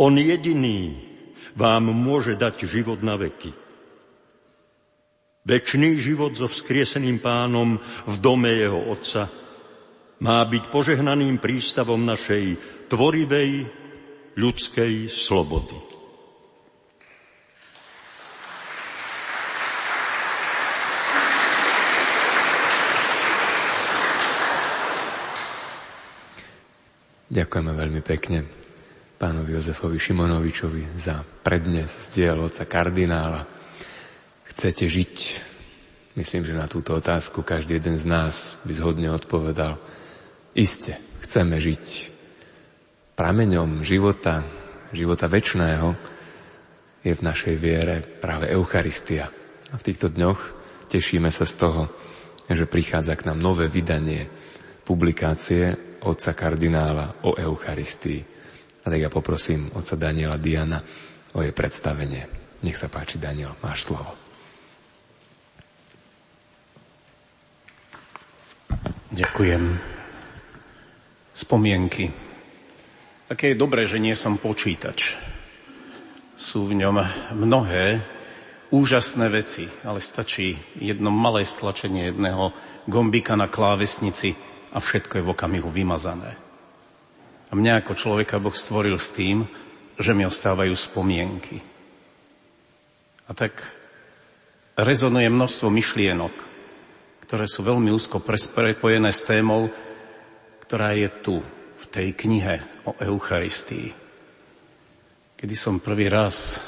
On 0.02 0.14
jediný 0.18 1.09
vám 1.60 1.91
môže 1.91 2.39
dať 2.39 2.63
život 2.63 3.04
na 3.04 3.19
veky. 3.19 3.52
Večný 5.43 6.00
život 6.00 6.39
so 6.39 6.48
vzkrieseným 6.48 7.19
pánom 7.19 7.84
v 8.08 8.15
dome 8.24 8.48
jeho 8.48 8.80
otca 8.88 9.28
má 10.24 10.39
byť 10.48 10.72
požehnaným 10.72 11.36
prístavom 11.43 12.00
našej 12.00 12.56
tvorivej 12.88 13.67
ľudskej 14.39 15.12
slobody. 15.12 15.76
Ďakujeme 27.30 27.72
veľmi 27.78 28.02
pekne 28.02 28.59
pánovi 29.19 29.51
Jozefovi 29.51 29.99
Šimonovičovi 29.99 30.95
za 30.95 31.19
prednes 31.43 31.91
z 31.91 32.05
diel 32.15 32.39
oca 32.39 32.63
kardinála. 32.63 33.43
Chcete 34.47 34.88
žiť? 34.88 35.15
Myslím, 36.15 36.47
že 36.47 36.55
na 36.55 36.71
túto 36.71 36.95
otázku 36.95 37.43
každý 37.43 37.84
jeden 37.84 37.99
z 37.99 38.08
nás 38.08 38.55
by 38.63 38.71
zhodne 38.71 39.12
odpovedal. 39.12 39.75
Iste, 40.55 40.95
chceme 41.19 41.60
žiť. 41.60 42.15
Prameňom 43.19 43.84
života, 43.84 44.47
života 44.95 45.27
väčšného 45.27 45.99
je 47.03 47.12
v 47.12 47.21
našej 47.21 47.55
viere 47.60 47.99
práve 48.23 48.47
Eucharistia. 48.47 49.27
A 49.69 49.75
v 49.75 49.86
týchto 49.86 50.08
dňoch 50.08 50.39
tešíme 50.88 51.27
sa 51.27 51.43
z 51.43 51.60
toho, 51.60 51.91
že 52.47 52.71
prichádza 52.71 53.19
k 53.19 53.27
nám 53.27 53.43
nové 53.43 53.67
vydanie 53.67 54.32
publikácie 54.88 55.75
otca 56.08 56.32
kardinála 56.32 57.27
o 57.27 57.36
Eucharistii. 57.36 58.38
A 58.89 58.97
tak 58.97 59.06
ja 59.06 59.13
poprosím 59.13 59.69
otca 59.78 59.93
Daniela 59.93 60.41
Diana 60.41 60.82
o 61.38 61.45
jej 61.45 61.54
predstavenie. 61.54 62.25
Nech 62.65 62.73
sa 62.73 62.89
páči, 62.89 63.21
Daniel, 63.21 63.54
máš 63.62 63.86
slovo. 63.86 64.17
Ďakujem. 69.13 69.78
Spomienky. 71.38 72.10
Také 73.30 73.54
je 73.54 73.62
dobré, 73.62 73.86
že 73.86 74.02
nie 74.02 74.17
som 74.17 74.41
počítač. 74.41 75.13
Sú 76.34 76.65
v 76.65 76.82
ňom 76.82 77.06
mnohé 77.38 78.02
úžasné 78.73 79.30
veci, 79.30 79.69
ale 79.86 80.02
stačí 80.02 80.58
jedno 80.82 81.13
malé 81.13 81.45
stlačenie 81.45 82.10
jedného 82.10 82.58
gombika 82.89 83.38
na 83.38 83.45
klávesnici 83.45 84.34
a 84.73 84.82
všetko 84.82 85.21
je 85.21 85.25
v 85.30 85.34
okamihu 85.38 85.69
vymazané. 85.69 86.49
A 87.50 87.58
mňa 87.58 87.82
ako 87.82 87.98
človeka 87.98 88.38
Boh 88.38 88.54
stvoril 88.54 88.96
s 89.02 89.10
tým, 89.10 89.46
že 89.98 90.14
mi 90.14 90.24
ostávajú 90.24 90.72
spomienky. 90.78 91.60
A 93.26 93.34
tak 93.34 93.58
rezonuje 94.78 95.28
množstvo 95.28 95.68
myšlienok, 95.68 96.34
ktoré 97.26 97.46
sú 97.46 97.66
veľmi 97.66 97.90
úzko 97.92 98.22
prepojené 98.26 99.12
s 99.12 99.26
témou, 99.26 99.70
ktorá 100.66 100.94
je 100.94 101.10
tu, 101.22 101.38
v 101.80 101.86
tej 101.88 102.12
knihe 102.12 102.60
o 102.84 102.92
Eucharistii. 103.00 103.96
Kedy 105.40 105.56
som 105.56 105.80
prvý 105.80 106.12
raz 106.12 106.60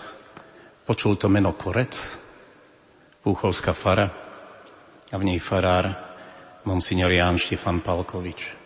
Počul 0.82 1.16
to 1.16 1.30
meno 1.30 1.54
Korec, 1.56 1.94
Púchovská 3.22 3.72
fara 3.72 4.10
a 5.12 5.16
v 5.16 5.24
nej 5.24 5.40
farár 5.40 5.94
monsignor 6.66 7.14
Ján 7.14 7.38
Štefan 7.38 7.86
Palkovič. 7.86 8.61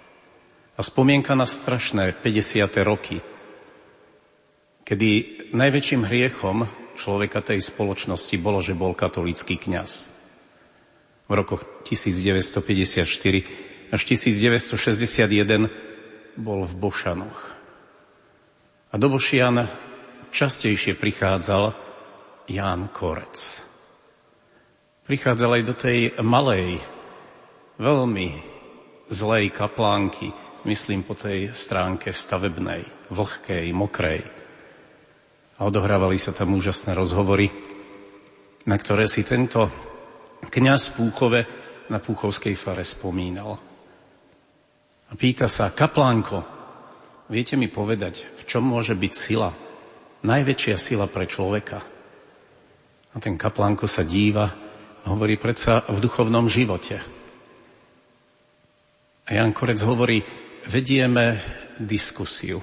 A 0.76 0.84
spomienka 0.84 1.40
na 1.40 1.48
strašné 1.48 2.12
50. 2.20 2.68
roky, 2.84 3.24
kedy 4.84 5.10
najväčším 5.56 6.04
hriechom 6.04 6.68
človeka 7.00 7.40
tej 7.40 7.64
spoločnosti 7.64 8.36
bolo, 8.36 8.60
že 8.60 8.76
bol 8.76 8.92
katolícky 8.92 9.56
kňaz. 9.56 10.12
V 11.26 11.34
rokoch 11.34 11.64
1954 11.88 13.08
až 13.96 14.02
1961 14.04 15.72
bol 16.36 16.68
v 16.68 16.74
Bošanoch. 16.76 17.40
A 18.92 18.96
do 19.00 19.08
Bošian 19.08 19.64
častejšie 20.36 21.00
prichádzal 21.00 21.72
Ján 22.52 22.92
Korec. 22.92 23.64
Prichádzal 25.08 25.52
aj 25.56 25.64
do 25.64 25.76
tej 25.76 26.00
malej, 26.20 26.84
veľmi 27.80 28.28
zlej 29.08 29.56
kaplánky, 29.56 30.34
myslím 30.66 31.06
po 31.06 31.14
tej 31.14 31.54
stránke 31.54 32.12
stavebnej, 32.12 32.84
vlhkej, 33.14 33.72
mokrej. 33.72 34.26
A 35.56 35.60
odohrávali 35.64 36.20
sa 36.20 36.36
tam 36.36 36.58
úžasné 36.58 36.98
rozhovory, 36.98 37.48
na 38.68 38.76
ktoré 38.76 39.08
si 39.08 39.24
tento 39.24 39.70
kňaz 40.50 40.98
Púchove 40.98 41.46
na 41.88 42.02
Púchovskej 42.02 42.58
fare 42.58 42.84
spomínal. 42.84 43.56
A 45.06 45.14
pýta 45.14 45.46
sa, 45.46 45.70
kaplánko, 45.72 46.42
viete 47.30 47.56
mi 47.56 47.70
povedať, 47.70 48.26
v 48.36 48.44
čom 48.44 48.66
môže 48.66 48.98
byť 48.98 49.14
sila? 49.14 49.54
Najväčšia 50.26 50.76
sila 50.76 51.06
pre 51.06 51.30
človeka– 51.30 51.80
a 53.16 53.18
ten 53.24 53.40
kaplánko 53.40 53.88
sa 53.88 54.04
díva 54.04 54.44
a 55.00 55.06
hovorí 55.08 55.40
predsa 55.40 55.88
v 55.88 56.04
duchovnom 56.04 56.52
živote. 56.52 57.00
A 59.26 59.30
Jan 59.32 59.56
Korec 59.56 59.80
hovorí, 59.88 60.20
vedieme 60.70 61.38
diskusiu, 61.78 62.62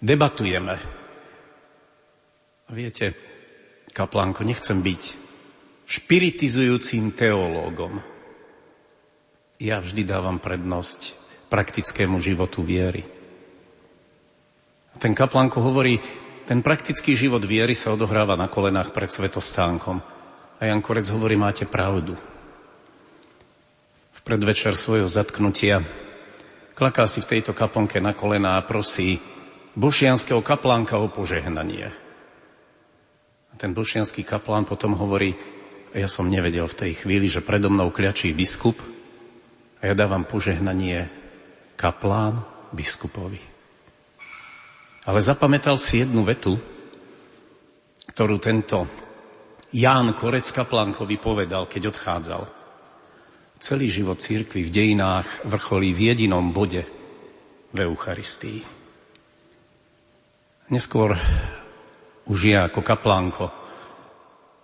debatujeme. 0.00 0.76
Viete, 2.72 3.12
kaplánko, 3.92 4.44
nechcem 4.44 4.80
byť 4.80 5.02
špiritizujúcim 5.84 7.12
teológom. 7.12 8.00
Ja 9.60 9.78
vždy 9.78 10.02
dávam 10.08 10.40
prednosť 10.40 11.14
praktickému 11.52 12.16
životu 12.18 12.64
viery. 12.64 13.04
A 14.92 14.96
ten 14.96 15.12
kaplánko 15.12 15.60
hovorí, 15.60 16.00
ten 16.48 16.64
praktický 16.64 17.14
život 17.14 17.44
viery 17.44 17.76
sa 17.76 17.92
odohráva 17.92 18.34
na 18.34 18.48
kolenách 18.48 18.90
pred 18.96 19.12
svetostánkom. 19.12 20.00
A 20.58 20.62
Jan 20.64 20.80
Korec 20.80 21.06
hovorí, 21.12 21.36
máte 21.36 21.68
pravdu. 21.68 22.16
V 24.12 24.20
predvečer 24.24 24.74
svojho 24.74 25.06
zatknutia 25.06 25.84
klaká 26.82 27.06
si 27.06 27.22
v 27.22 27.38
tejto 27.38 27.54
kaplnke 27.54 28.02
na 28.02 28.10
kolená 28.10 28.58
a 28.58 28.66
prosí 28.66 29.22
bošianského 29.78 30.42
kaplánka 30.42 30.98
o 30.98 31.06
požehnanie. 31.06 31.86
A 33.46 33.54
ten 33.54 33.70
bošianský 33.70 34.26
kaplán 34.26 34.66
potom 34.66 34.98
hovorí, 34.98 35.38
ja 35.94 36.10
som 36.10 36.26
nevedel 36.26 36.66
v 36.66 36.74
tej 36.74 36.92
chvíli, 36.98 37.30
že 37.30 37.38
predo 37.38 37.70
mnou 37.70 37.94
kľačí 37.94 38.34
biskup 38.34 38.74
a 39.78 39.82
ja 39.86 39.94
dávam 39.94 40.26
požehnanie 40.26 41.06
kaplán 41.78 42.42
biskupovi. 42.74 43.38
Ale 45.06 45.22
zapamätal 45.22 45.78
si 45.78 46.02
jednu 46.02 46.26
vetu, 46.26 46.58
ktorú 48.10 48.42
tento 48.42 48.90
Ján 49.70 50.18
Korec 50.18 50.50
Kaplankovi 50.50 51.14
povedal, 51.22 51.70
keď 51.70 51.94
odchádzal. 51.94 52.42
Celý 53.62 53.94
život 53.94 54.18
církvy 54.18 54.66
v 54.66 54.74
dejinách 54.74 55.46
vrcholí 55.46 55.94
v 55.94 56.10
jedinom 56.10 56.50
bode 56.50 56.82
v 57.70 57.78
Eucharistii. 57.86 58.58
Neskôr 60.74 61.14
už 62.26 62.38
ja 62.42 62.66
ako 62.66 62.82
kaplánko 62.82 63.54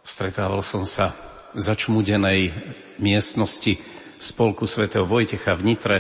stretával 0.03 0.67
som 0.67 0.83
sa 0.83 1.15
v 1.55 1.63
začmudenej 1.63 2.51
miestnosti 2.99 3.79
spolku 4.19 4.67
svätého 4.67 5.07
Vojtecha 5.07 5.55
v 5.55 5.63
Nitre 5.63 5.99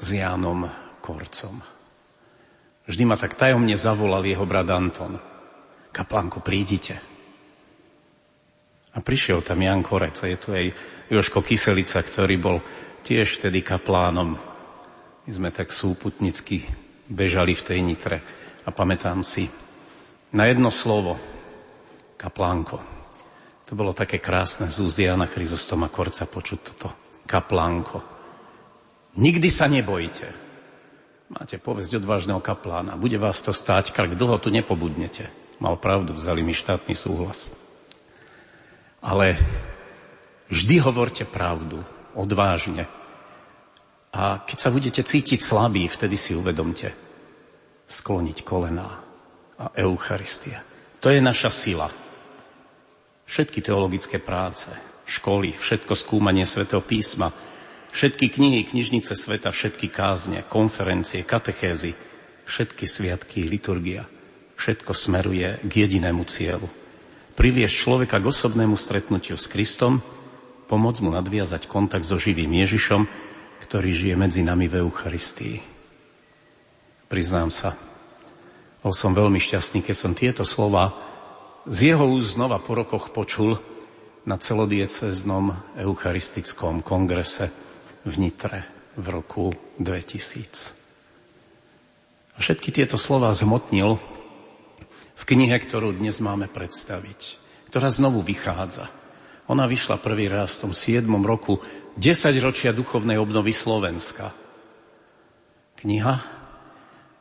s 0.00 0.16
Jánom 0.16 0.64
Korcom. 1.04 1.60
Vždy 2.88 3.04
ma 3.04 3.20
tak 3.20 3.36
tajomne 3.36 3.76
zavolal 3.76 4.24
jeho 4.24 4.48
brat 4.48 4.72
Anton. 4.72 5.20
Kaplánko, 5.92 6.40
prídite. 6.40 6.96
A 8.96 8.98
prišiel 9.04 9.44
tam 9.44 9.60
Jan 9.60 9.84
Korec 9.84 10.16
a 10.24 10.32
je 10.32 10.38
tu 10.40 10.56
aj 10.56 10.95
Joško 11.06 11.42
Kyselica, 11.42 12.02
ktorý 12.02 12.34
bol 12.38 12.58
tiež 13.06 13.38
vtedy 13.38 13.62
kaplánom. 13.62 14.34
My 15.26 15.30
sme 15.30 15.54
tak 15.54 15.70
súputnicky 15.70 16.66
bežali 17.06 17.54
v 17.54 17.62
tej 17.62 17.78
nitre 17.82 18.18
a 18.66 18.74
pamätám 18.74 19.22
si 19.22 19.46
na 20.34 20.50
jedno 20.50 20.74
slovo, 20.74 21.14
kaplánko. 22.18 22.82
To 23.66 23.72
bolo 23.74 23.94
také 23.94 24.18
krásne 24.18 24.66
z 24.66 24.82
úzdy 24.82 25.06
Jana 25.06 25.30
Chryzostoma 25.30 25.90
Korca 25.90 26.26
počuť 26.26 26.58
toto 26.62 26.88
kaplánko. 27.26 28.02
Nikdy 29.18 29.48
sa 29.50 29.66
nebojte. 29.70 30.26
Máte 31.26 31.58
povesť 31.58 31.98
odvážneho 31.98 32.38
kaplána. 32.38 32.94
Bude 32.94 33.18
vás 33.18 33.42
to 33.42 33.50
stáť 33.50 33.90
krk. 33.90 34.14
Dlho 34.14 34.38
tu 34.38 34.54
nepobudnete. 34.54 35.26
Mal 35.58 35.74
pravdu, 35.78 36.14
vzali 36.14 36.46
mi 36.46 36.54
štátny 36.54 36.94
súhlas. 36.94 37.50
Ale 39.02 39.34
vždy 40.50 40.76
hovorte 40.82 41.24
pravdu. 41.24 41.82
Odvážne. 42.16 42.88
A 44.16 44.40
keď 44.40 44.58
sa 44.58 44.72
budete 44.72 45.04
cítiť 45.04 45.36
slabí, 45.36 45.84
vtedy 45.84 46.16
si 46.16 46.32
uvedomte. 46.32 46.88
Skloniť 47.84 48.40
kolená 48.40 49.04
a 49.60 49.68
Eucharistia. 49.76 50.64
To 51.04 51.12
je 51.12 51.20
naša 51.20 51.52
sila. 51.52 51.92
Všetky 53.28 53.60
teologické 53.60 54.16
práce, 54.16 54.72
školy, 55.04 55.52
všetko 55.52 55.92
skúmanie 55.92 56.48
svätého 56.48 56.80
písma, 56.80 57.28
Všetky 57.96 58.28
knihy, 58.28 58.68
knižnice 58.68 59.16
sveta, 59.16 59.48
všetky 59.48 59.88
kázne, 59.88 60.44
konferencie, 60.44 61.24
katechézy, 61.24 61.96
všetky 62.44 62.84
sviatky, 62.84 63.48
liturgia, 63.48 64.04
všetko 64.52 64.92
smeruje 64.92 65.64
k 65.64 65.72
jedinému 65.72 66.20
cieľu. 66.28 66.68
Priviesť 67.40 67.72
človeka 67.72 68.20
k 68.20 68.28
osobnému 68.28 68.76
stretnutiu 68.76 69.40
s 69.40 69.48
Kristom, 69.48 70.04
pomôcť 70.66 71.00
mu 71.02 71.10
nadviazať 71.14 71.70
kontakt 71.70 72.06
so 72.06 72.18
živým 72.18 72.50
Ježišom, 72.50 73.06
ktorý 73.62 73.90
žije 73.94 74.14
medzi 74.18 74.42
nami 74.42 74.66
v 74.66 74.86
Eucharistii. 74.86 75.62
Priznám 77.06 77.54
sa, 77.54 77.78
bol 78.82 78.94
som 78.94 79.14
veľmi 79.14 79.38
šťastný, 79.38 79.82
keď 79.82 79.96
som 79.96 80.12
tieto 80.14 80.42
slova 80.46 80.94
z 81.66 81.94
jeho 81.94 82.06
úst 82.06 82.38
znova 82.38 82.62
po 82.62 82.78
rokoch 82.78 83.10
počul 83.10 83.58
na 84.26 84.38
celodieceznom 84.38 85.78
eucharistickom 85.78 86.82
kongrese 86.82 87.50
v 88.06 88.14
Nitre 88.22 88.66
v 88.98 89.06
roku 89.10 89.54
2000. 89.78 90.74
A 92.36 92.38
všetky 92.42 92.74
tieto 92.74 92.98
slova 92.98 93.32
zhmotnil 93.32 93.98
v 95.16 95.22
knihe, 95.24 95.56
ktorú 95.56 95.96
dnes 95.96 96.20
máme 96.20 96.50
predstaviť, 96.50 97.40
ktorá 97.72 97.88
znovu 97.88 98.20
vychádza. 98.20 98.90
Ona 99.46 99.70
vyšla 99.70 100.02
prvý 100.02 100.26
raz 100.26 100.58
v 100.58 100.62
tom 100.66 100.72
7. 100.74 101.06
roku 101.22 101.62
10 101.94 102.34
ročia 102.42 102.74
duchovnej 102.74 103.14
obnovy 103.14 103.54
Slovenska. 103.54 104.34
Kniha, 105.78 106.14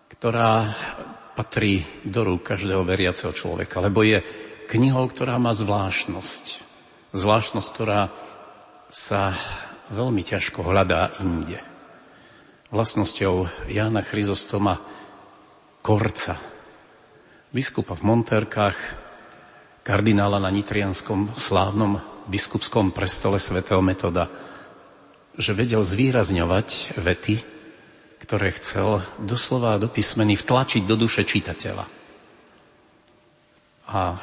ktorá 0.10 0.66
patrí 1.38 1.86
do 2.02 2.26
rúk 2.26 2.50
každého 2.50 2.82
veriaceho 2.82 3.30
človeka, 3.30 3.78
lebo 3.78 4.02
je 4.02 4.26
knihou, 4.66 5.06
ktorá 5.06 5.38
má 5.38 5.54
zvláštnosť. 5.54 6.66
Zvláštnosť, 7.14 7.68
ktorá 7.70 8.10
sa 8.90 9.38
veľmi 9.94 10.26
ťažko 10.26 10.66
hľadá 10.66 11.14
inde. 11.22 11.62
Vlastnosťou 12.74 13.70
Jána 13.70 14.02
Chryzostoma 14.02 14.82
Korca, 15.86 16.42
biskupa 17.54 17.94
v 17.94 18.02
Monterkách, 18.10 18.80
kardinála 19.86 20.42
na 20.42 20.50
nitrianskom 20.50 21.38
slávnom 21.38 22.15
biskupskom 22.26 22.90
prestole 22.90 23.38
svätého 23.38 23.82
Metoda, 23.82 24.30
že 25.36 25.52
vedel 25.54 25.84
zvýrazňovať 25.84 26.98
vety, 26.98 27.36
ktoré 28.24 28.56
chcel 28.58 29.04
doslova 29.22 29.78
do 29.78 29.92
písmeny 29.92 30.34
vtlačiť 30.34 30.84
do 30.88 30.96
duše 30.98 31.28
čitateľa. 31.28 31.86
A 33.92 34.18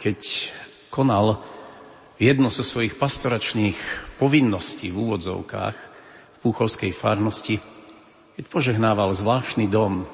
keď 0.00 0.50
konal 0.90 1.44
jednu 2.18 2.50
zo 2.50 2.66
svojich 2.66 2.98
pastoračných 2.98 3.78
povinností 4.18 4.90
v 4.90 4.98
úvodzovkách 5.06 5.76
v 5.76 6.36
Púchovskej 6.42 6.90
farnosti, 6.90 7.60
keď 8.34 8.44
požehnával 8.50 9.14
zvláštny 9.14 9.70
dom, 9.70 10.08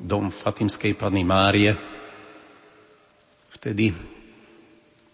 dom 0.00 0.30
Fatimskej 0.32 0.94
Panny 0.96 1.26
Márie, 1.26 1.74
vtedy 3.52 3.92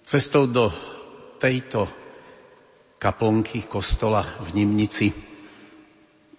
cestou 0.04 0.44
do 0.44 0.68
tejto 1.44 1.84
kaplnky 2.96 3.68
kostola 3.68 4.24
v 4.40 4.64
Nimnici 4.64 5.12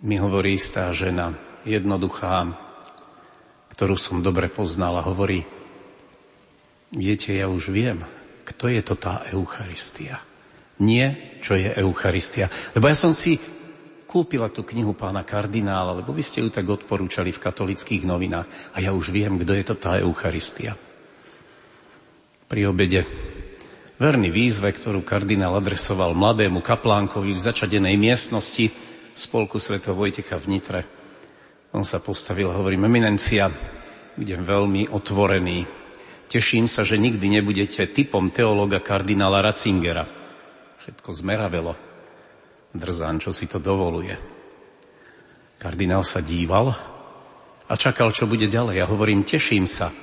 mi 0.02 0.18
hovorí 0.18 0.58
istá 0.58 0.90
žena, 0.98 1.30
jednoduchá, 1.62 2.50
ktorú 3.70 4.02
som 4.02 4.26
dobre 4.26 4.50
poznala, 4.50 5.06
hovorí, 5.06 5.46
viete, 6.90 7.38
ja 7.38 7.46
už 7.46 7.70
viem, 7.70 8.02
kto 8.50 8.66
je 8.66 8.82
to 8.82 8.98
tá 8.98 9.22
Eucharistia. 9.30 10.26
Nie, 10.82 11.38
čo 11.38 11.54
je 11.54 11.70
Eucharistia. 11.78 12.50
Lebo 12.74 12.90
ja 12.90 12.98
som 12.98 13.14
si 13.14 13.38
kúpila 14.10 14.50
tú 14.50 14.66
knihu 14.66 14.98
pána 14.98 15.22
kardinála, 15.22 16.02
lebo 16.02 16.18
vy 16.18 16.26
ste 16.26 16.42
ju 16.42 16.50
tak 16.50 16.66
odporúčali 16.66 17.30
v 17.30 17.44
katolických 17.46 18.10
novinách 18.10 18.74
a 18.74 18.82
ja 18.82 18.90
už 18.90 19.14
viem, 19.14 19.38
kto 19.38 19.54
je 19.54 19.64
to 19.70 19.76
tá 19.78 20.02
Eucharistia. 20.02 20.74
Pri 22.50 22.66
obede 22.66 23.06
Verný 23.96 24.28
výzve, 24.28 24.76
ktorú 24.76 25.08
kardinál 25.08 25.56
adresoval 25.56 26.12
mladému 26.12 26.60
kaplánkovi 26.60 27.32
v 27.32 27.40
začadenej 27.40 27.96
miestnosti 27.96 28.68
spolku 29.16 29.56
Sv. 29.56 29.80
Vojtecha 29.80 30.36
v 30.36 30.52
Nitre. 30.52 30.82
On 31.72 31.80
sa 31.88 32.04
postavil 32.04 32.52
a 32.52 32.60
hovorí, 32.60 32.76
eminencia, 32.76 33.48
budem 34.20 34.44
veľmi 34.44 34.92
otvorený. 34.92 35.64
Teším 36.28 36.68
sa, 36.68 36.84
že 36.84 37.00
nikdy 37.00 37.40
nebudete 37.40 37.88
typom 37.88 38.36
teológa 38.36 38.84
kardinála 38.84 39.40
Ratzingera. 39.40 40.04
Všetko 40.84 41.16
zmeravelo. 41.16 41.80
Drzán, 42.76 43.24
čo 43.24 43.32
si 43.32 43.48
to 43.48 43.64
dovoluje. 43.64 44.20
Kardinál 45.56 46.04
sa 46.04 46.20
díval 46.20 46.76
a 47.64 47.74
čakal, 47.80 48.12
čo 48.12 48.28
bude 48.28 48.52
ďalej. 48.52 48.76
Ja 48.76 48.92
hovorím, 48.92 49.24
teším 49.24 49.64
sa, 49.64 49.96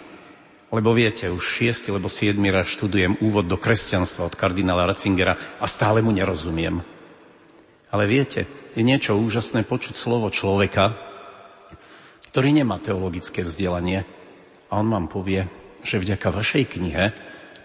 lebo 0.72 0.96
viete, 0.96 1.28
už 1.28 1.44
šiesti 1.44 1.92
alebo 1.92 2.08
siedmi 2.08 2.48
raz 2.48 2.72
študujem 2.72 3.20
úvod 3.20 3.44
do 3.44 3.60
kresťanstva 3.60 4.32
od 4.32 4.34
kardinála 4.40 4.88
Ratzingera 4.88 5.36
a 5.60 5.68
stále 5.68 6.00
mu 6.00 6.16
nerozumiem. 6.16 6.80
Ale 7.92 8.08
viete, 8.08 8.48
je 8.72 8.80
niečo 8.80 9.20
úžasné 9.20 9.68
počuť 9.68 10.00
slovo 10.00 10.32
človeka, 10.32 10.96
ktorý 12.32 12.56
nemá 12.56 12.80
teologické 12.80 13.44
vzdelanie 13.44 14.08
a 14.72 14.80
on 14.80 14.88
vám 14.88 15.12
povie, 15.12 15.44
že 15.84 16.00
vďaka 16.00 16.32
vašej 16.32 16.64
knihe 16.64 17.04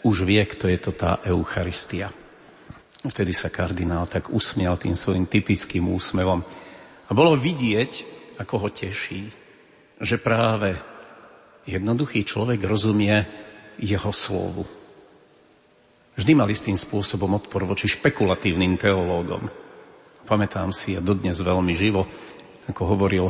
už 0.03 0.27
vie, 0.27 0.43
kto 0.43 0.67
je 0.67 0.79
to 0.83 0.91
tá 0.91 1.23
Eucharistia. 1.23 2.11
Vtedy 3.07 3.31
sa 3.31 3.47
kardinál 3.47 4.11
tak 4.11 4.27
usmial 4.35 4.75
tým 4.75 4.99
svojim 4.99 5.23
typickým 5.23 5.87
úsmevom. 5.87 6.43
A 7.07 7.11
bolo 7.15 7.39
vidieť, 7.39 8.03
ako 8.35 8.67
ho 8.67 8.69
teší, 8.69 9.31
že 10.03 10.19
práve 10.19 10.75
Jednoduchý 11.67 12.23
človek 12.23 12.63
rozumie 12.63 13.27
jeho 13.75 14.11
slovu. 14.15 14.63
Vždy 16.17 16.31
mal 16.33 16.49
istým 16.49 16.79
spôsobom 16.79 17.29
odpor 17.37 17.67
voči 17.67 17.91
špekulatívnym 17.91 18.79
teológom. 18.79 19.51
Pamätám 20.25 20.73
si 20.73 20.97
a 20.97 21.03
dodnes 21.03 21.37
veľmi 21.37 21.75
živo, 21.77 22.07
ako 22.65 22.83
hovoril, 22.95 23.29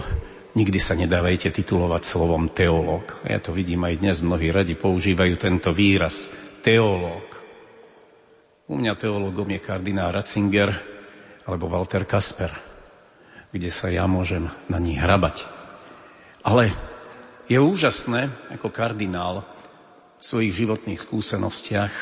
nikdy 0.56 0.80
sa 0.80 0.94
nedávajte 0.96 1.50
titulovať 1.52 2.02
slovom 2.06 2.48
teológ. 2.54 3.22
Ja 3.28 3.42
to 3.42 3.52
vidím 3.52 3.84
aj 3.84 4.00
dnes, 4.00 4.18
mnohí 4.24 4.54
radi 4.54 4.78
používajú 4.78 5.36
tento 5.36 5.76
výraz, 5.76 6.32
teológ. 6.62 7.26
U 8.70 8.78
mňa 8.78 8.94
teológom 8.96 9.50
je 9.52 9.60
kardinál 9.60 10.14
Ratzinger 10.14 10.72
alebo 11.44 11.68
Walter 11.68 12.06
Kasper, 12.06 12.52
kde 13.50 13.70
sa 13.74 13.92
ja 13.92 14.08
môžem 14.08 14.48
na 14.72 14.80
nich 14.80 15.00
hrabať. 15.00 15.44
Ale 16.48 16.72
je 17.48 17.56
úžasné, 17.56 18.28
ako 18.52 18.68
kardinál 18.68 19.48
v 20.20 20.24
svojich 20.24 20.52
životných 20.52 21.00
skúsenostiach 21.00 21.94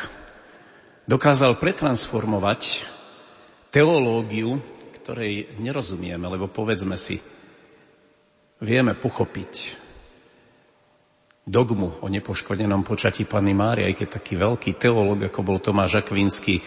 dokázal 1.05 1.61
pretransformovať 1.61 2.81
teológiu, 3.69 4.57
ktorej 5.01 5.53
nerozumieme, 5.61 6.25
lebo 6.25 6.49
povedzme 6.49 6.97
si, 6.97 7.21
vieme 8.57 8.97
pochopiť 8.97 9.85
dogmu 11.45 12.01
o 12.01 12.07
nepoškodenom 12.09 12.81
počatí 12.81 13.29
Panny 13.29 13.53
Márie, 13.53 13.85
aj 13.85 14.01
keď 14.01 14.07
taký 14.17 14.33
veľký 14.41 14.81
teológ, 14.81 15.29
ako 15.29 15.39
bol 15.45 15.61
Tomáš 15.61 16.01
Akvinsky, 16.01 16.57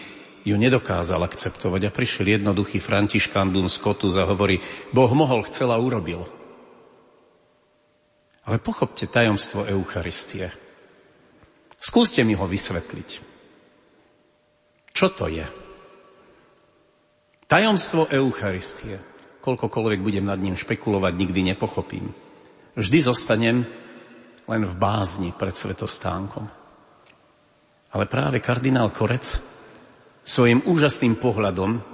ju 0.47 0.55
nedokázal 0.55 1.19
akceptovať 1.19 1.91
a 1.91 1.91
prišiel 1.91 2.39
jednoduchý 2.39 2.79
Františkán 2.79 3.51
Dun 3.51 3.67
Scotus 3.67 4.15
a 4.15 4.23
hovorí, 4.23 4.63
Boh 4.95 5.11
mohol, 5.11 5.43
chcela, 5.51 5.75
urobil. 5.75 6.38
Ale 8.49 8.57
pochopte 8.57 9.05
tajomstvo 9.05 9.69
Eucharistie. 9.69 10.49
Skúste 11.77 12.25
mi 12.25 12.33
ho 12.33 12.49
vysvetliť. 12.49 13.09
Čo 14.89 15.13
to 15.13 15.29
je? 15.29 15.45
Tajomstvo 17.45 18.09
Eucharistie. 18.09 18.97
Koľkokoľvek 19.45 20.01
budem 20.01 20.25
nad 20.25 20.41
ním 20.41 20.57
špekulovať, 20.57 21.13
nikdy 21.13 21.53
nepochopím. 21.53 22.09
Vždy 22.73 22.97
zostanem 23.05 23.69
len 24.49 24.63
v 24.65 24.73
bázni 24.81 25.29
pred 25.29 25.53
svetostánkom. 25.53 26.49
Ale 27.93 28.09
práve 28.09 28.41
kardinál 28.41 28.89
Korec 28.89 29.45
svojim 30.25 30.65
úžasným 30.65 31.21
pohľadom 31.21 31.85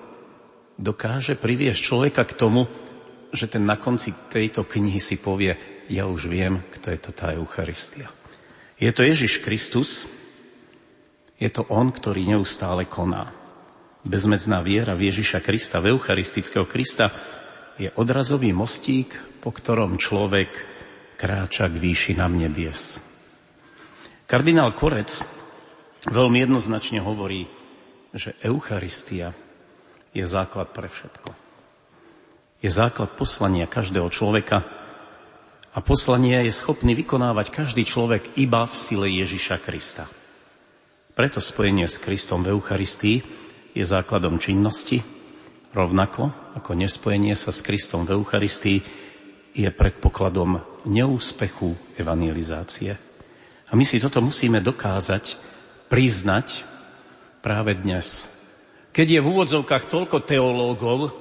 dokáže 0.80 1.36
priviesť 1.36 1.84
človeka 1.84 2.24
k 2.24 2.40
tomu, 2.40 2.72
že 3.36 3.52
ten 3.52 3.68
na 3.68 3.76
konci 3.76 4.16
tejto 4.32 4.64
knihy 4.64 5.04
si 5.04 5.20
povie, 5.20 5.75
ja 5.90 6.10
už 6.10 6.28
viem, 6.28 6.62
kto 6.74 6.92
je 6.94 7.00
to 7.00 7.12
tá 7.14 7.34
Eucharistia. 7.34 8.10
Je 8.76 8.92
to 8.92 9.06
Ježiš 9.06 9.40
Kristus, 9.40 10.10
je 11.40 11.48
to 11.52 11.64
On, 11.72 11.92
ktorý 11.92 12.28
neustále 12.28 12.88
koná. 12.88 13.32
Bezmedzná 14.06 14.62
viera 14.62 14.94
v 14.94 15.10
Ježiša 15.10 15.42
Krista, 15.42 15.82
v 15.82 15.96
Eucharistického 15.96 16.68
Krista, 16.68 17.12
je 17.76 17.92
odrazový 18.00 18.56
mostík, 18.56 19.16
po 19.44 19.52
ktorom 19.52 20.00
človek 20.00 20.52
kráča 21.20 21.68
k 21.72 21.76
výšinám 21.80 22.36
nebies. 22.36 23.00
Kardinál 24.26 24.76
Korec 24.76 25.24
veľmi 26.08 26.44
jednoznačne 26.44 27.00
hovorí, 27.04 27.48
že 28.16 28.36
Eucharistia 28.44 29.36
je 30.16 30.24
základ 30.24 30.72
pre 30.72 30.88
všetko. 30.88 31.32
Je 32.64 32.72
základ 32.72 33.14
poslania 33.20 33.68
každého 33.68 34.08
človeka, 34.08 34.64
a 35.76 35.84
poslanie 35.84 36.40
je 36.48 36.56
schopný 36.56 36.96
vykonávať 36.96 37.52
každý 37.52 37.84
človek 37.84 38.40
iba 38.40 38.64
v 38.64 38.76
sile 38.80 39.12
Ježiša 39.12 39.60
Krista. 39.60 40.08
Preto 41.12 41.44
spojenie 41.44 41.84
s 41.84 42.00
Kristom 42.00 42.48
v 42.48 42.56
Eucharistii 42.56 43.20
je 43.76 43.84
základom 43.84 44.40
činnosti, 44.40 45.04
rovnako 45.76 46.32
ako 46.56 46.72
nespojenie 46.80 47.36
sa 47.36 47.52
s 47.52 47.60
Kristom 47.60 48.08
v 48.08 48.16
Eucharistii 48.16 48.80
je 49.52 49.68
predpokladom 49.68 50.64
neúspechu 50.88 51.76
evangelizácie. 52.00 52.96
A 53.68 53.72
my 53.76 53.84
si 53.84 54.00
toto 54.00 54.24
musíme 54.24 54.64
dokázať, 54.64 55.36
priznať 55.92 56.64
práve 57.44 57.76
dnes. 57.76 58.32
Keď 58.96 59.20
je 59.20 59.20
v 59.20 59.28
úvodzovkách 59.28 59.92
toľko 59.92 60.24
teológov, 60.24 61.12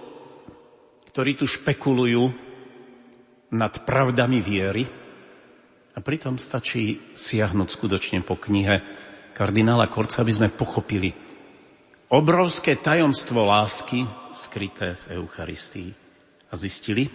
ktorí 1.11 1.35
tu 1.35 1.51
špekulujú 1.51 2.44
nad 3.55 3.87
pravdami 3.87 4.43
viery 4.43 4.83
a 5.95 5.99
pritom 6.03 6.43
stačí 6.43 7.15
siahnuť 7.15 7.69
skutočne 7.71 8.19
po 8.27 8.35
knihe 8.35 8.83
kardinála 9.31 9.87
Korca, 9.87 10.27
aby 10.27 10.35
sme 10.35 10.51
pochopili, 10.51 11.15
obrovské 12.11 12.75
tajomstvo 12.75 13.47
lásky 13.47 14.03
skryté 14.35 14.99
v 15.07 15.23
Eucharistii. 15.23 15.91
A 16.51 16.55
zistili, 16.55 17.11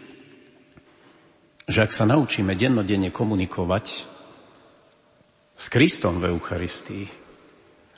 že 1.68 1.80
ak 1.84 1.92
sa 1.96 2.04
naučíme 2.08 2.56
dennodenne 2.56 3.12
komunikovať 3.12 3.86
s 5.56 5.66
Kristom 5.72 6.20
v 6.20 6.36
Eucharistii, 6.36 7.06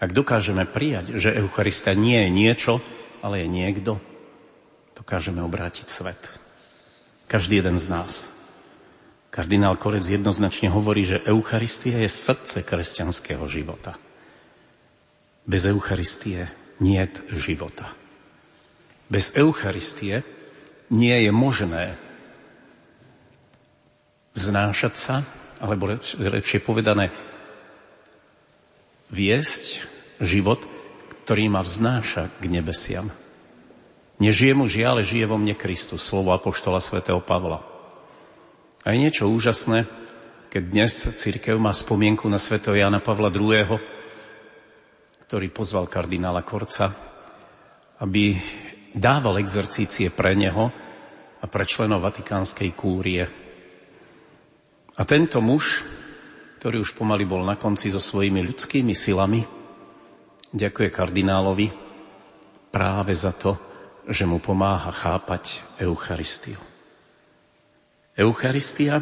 ak 0.01 0.09
dokážeme 0.17 0.65
prijať, 0.65 1.13
že 1.17 1.37
Eucharista 1.37 1.93
nie 1.93 2.25
je 2.25 2.29
niečo, 2.33 2.73
ale 3.21 3.45
je 3.45 3.47
niekto, 3.49 4.01
dokážeme 4.97 5.45
obrátiť 5.45 5.85
svet. 5.85 6.40
Každý 7.31 7.63
jeden 7.63 7.79
z 7.79 7.87
nás. 7.87 8.27
Kardinál 9.31 9.79
Korec 9.79 10.03
jednoznačne 10.03 10.67
hovorí, 10.67 11.07
že 11.07 11.23
Eucharistia 11.23 12.03
je 12.03 12.11
srdce 12.11 12.59
kresťanského 12.59 13.47
života. 13.47 13.95
Bez 15.47 15.63
Eucharistie 15.63 16.51
nie 16.83 16.99
je 16.99 17.39
života. 17.39 17.87
Bez 19.07 19.31
Eucharistie 19.31 20.27
nie 20.91 21.15
je 21.23 21.31
možné 21.31 21.95
vznášať 24.35 24.93
sa, 24.99 25.23
alebo 25.63 25.87
lepšie 26.19 26.59
povedané, 26.59 27.15
viesť 29.07 29.87
život, 30.19 30.67
ktorý 31.23 31.47
ma 31.47 31.63
vznáša 31.63 32.27
k 32.43 32.51
nebesiam. 32.51 33.07
Nežije 34.21 34.53
mu 34.53 34.69
žiaľ, 34.69 35.01
žije 35.01 35.25
vo 35.25 35.41
mne 35.41 35.57
Kristus, 35.57 36.05
slovo 36.05 36.29
Apoštola 36.29 36.77
svätého 36.77 37.17
Pavla. 37.25 37.65
A 38.85 38.93
je 38.93 39.01
niečo 39.01 39.25
úžasné, 39.25 39.89
keď 40.53 40.63
dnes 40.69 40.93
církev 40.93 41.57
má 41.57 41.73
spomienku 41.73 42.29
na 42.29 42.37
svätého 42.37 42.77
Jana 42.77 43.01
Pavla 43.01 43.33
II., 43.33 43.81
ktorý 45.25 45.47
pozval 45.49 45.89
kardinála 45.89 46.45
Korca, 46.45 46.93
aby 47.97 48.37
dával 48.93 49.41
exercície 49.41 50.13
pre 50.13 50.37
neho 50.37 50.69
a 51.41 51.45
pre 51.49 51.65
členov 51.65 52.05
Vatikánskej 52.05 52.77
kúrie. 52.77 53.25
A 54.93 55.01
tento 55.01 55.41
muž, 55.41 55.81
ktorý 56.61 56.85
už 56.85 56.93
pomaly 56.93 57.25
bol 57.25 57.41
na 57.41 57.57
konci 57.57 57.89
so 57.89 57.97
svojimi 57.97 58.45
ľudskými 58.45 58.93
silami, 58.93 59.41
ďakuje 60.53 60.93
kardinálovi 60.93 61.73
práve 62.69 63.17
za 63.17 63.33
to, 63.33 63.70
že 64.11 64.27
mu 64.27 64.43
pomáha 64.43 64.91
chápať 64.91 65.63
Eucharistiu. 65.79 66.59
Eucharistia, 68.19 68.99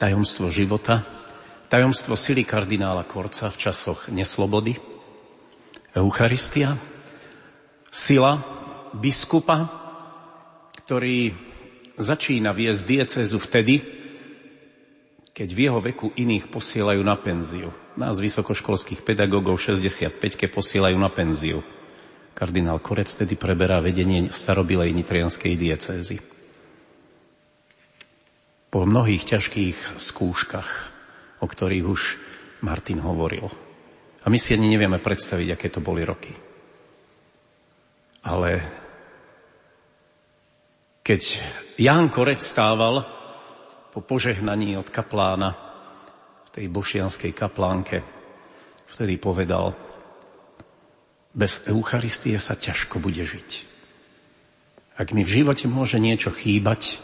tajomstvo 0.00 0.48
života, 0.48 1.04
tajomstvo 1.68 2.16
sily 2.16 2.48
kardinála 2.48 3.04
Korca 3.04 3.52
v 3.52 3.60
časoch 3.60 4.08
neslobody. 4.08 4.80
Eucharistia, 5.92 6.72
sila 7.92 8.40
biskupa, 8.96 9.68
ktorý 10.82 11.36
začína 12.00 12.56
viesť 12.56 12.82
diecezu 12.88 13.36
vtedy, 13.36 13.84
keď 15.36 15.48
v 15.52 15.60
jeho 15.68 15.80
veku 15.84 16.12
iných 16.16 16.48
posielajú 16.48 17.00
na 17.04 17.16
penziu. 17.20 17.72
Nás 17.96 18.16
vysokoškolských 18.16 19.04
pedagógov 19.04 19.60
65 19.60 20.16
ke 20.40 20.48
posielajú 20.48 20.96
na 20.96 21.12
penziu. 21.12 21.60
Kardinál 22.32 22.80
Korec 22.80 23.08
tedy 23.12 23.36
preberá 23.36 23.78
vedenie 23.78 24.32
starobilej 24.32 24.92
nitrianskej 24.96 25.54
diecézy 25.56 26.16
po 28.72 28.88
mnohých 28.88 29.28
ťažkých 29.36 30.00
skúškach, 30.00 30.70
o 31.44 31.46
ktorých 31.46 31.84
už 31.84 32.02
Martin 32.64 33.04
hovoril. 33.04 33.44
A 34.24 34.32
my 34.32 34.38
si 34.40 34.56
ani 34.56 34.72
nevieme 34.72 34.96
predstaviť, 34.96 35.48
aké 35.52 35.68
to 35.68 35.84
boli 35.84 36.00
roky. 36.08 36.32
Ale 38.24 38.50
keď 41.04 41.42
Ján 41.76 42.08
Korec 42.08 42.40
stával 42.40 43.04
po 43.92 44.00
požehnaní 44.00 44.78
od 44.80 44.88
kaplána 44.88 45.52
v 46.46 46.50
tej 46.54 46.66
bošianskej 46.72 47.36
kaplánke, 47.36 48.00
vtedy 48.88 49.20
povedal, 49.20 49.76
bez 51.32 51.64
Eucharistie 51.64 52.36
sa 52.36 52.56
ťažko 52.56 53.00
bude 53.00 53.24
žiť. 53.24 53.50
Ak 55.00 55.16
mi 55.16 55.24
v 55.24 55.42
živote 55.42 55.64
môže 55.68 55.96
niečo 55.96 56.28
chýbať, 56.28 57.00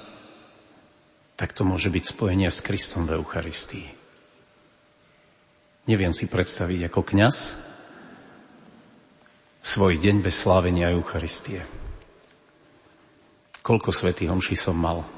tak 1.40 1.56
to 1.56 1.64
môže 1.64 1.88
byť 1.88 2.04
spojenie 2.04 2.52
s 2.52 2.60
Kristom 2.60 3.08
v 3.08 3.16
Eucharistii. 3.16 3.88
Neviem 5.88 6.12
si 6.12 6.28
predstaviť 6.28 6.92
ako 6.92 7.00
kňaz 7.00 7.56
svoj 9.64 9.96
deň 9.96 10.20
bez 10.20 10.36
slávenia 10.36 10.92
Eucharistie. 10.92 11.64
Koľko 13.64 13.92
svetých 13.92 14.28
homší 14.28 14.52
som 14.52 14.76
mal? 14.76 15.08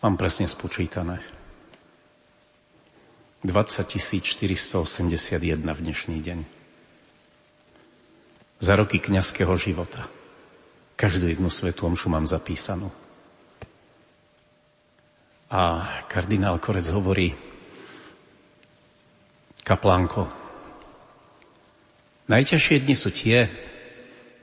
Mám 0.00 0.16
presne 0.16 0.48
spočítané. 0.48 1.20
20 3.44 3.84
481 4.24 5.60
v 5.60 5.80
dnešný 5.84 6.18
deň. 6.24 6.57
Za 8.58 8.74
roky 8.74 8.98
kňazského 8.98 9.54
života. 9.54 10.10
Každú 10.98 11.30
jednu 11.30 11.46
svetú 11.46 11.86
omšu 11.86 12.10
mám 12.10 12.26
zapísanú. 12.26 12.90
A 15.48 15.86
kardinál 16.10 16.58
Korec 16.58 16.90
hovorí, 16.90 17.32
kaplánko, 19.62 20.26
najťažšie 22.26 22.82
dni 22.82 22.96
sú 22.98 23.14
tie, 23.14 23.48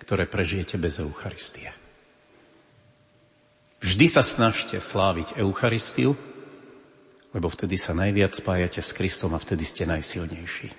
ktoré 0.01 0.25
prežijete 0.25 0.79
bez 0.79 0.97
Eucharistie. 0.97 1.69
Vždy 3.83 4.05
sa 4.09 4.25
snažte 4.25 4.81
sláviť 4.81 5.37
Eucharistiu, 5.37 6.17
lebo 7.35 7.51
vtedy 7.51 7.75
sa 7.75 7.91
najviac 7.91 8.31
spájate 8.31 8.79
s 8.79 8.95
Kristom 8.95 9.35
a 9.35 9.43
vtedy 9.43 9.67
ste 9.67 9.83
najsilnejší. 9.85 10.71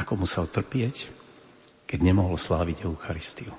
Ako 0.00 0.16
musel 0.16 0.48
trpieť, 0.48 1.21
keď 1.92 2.00
nemohol 2.00 2.40
sláviť 2.40 2.88
Eucharistiu. 2.88 3.52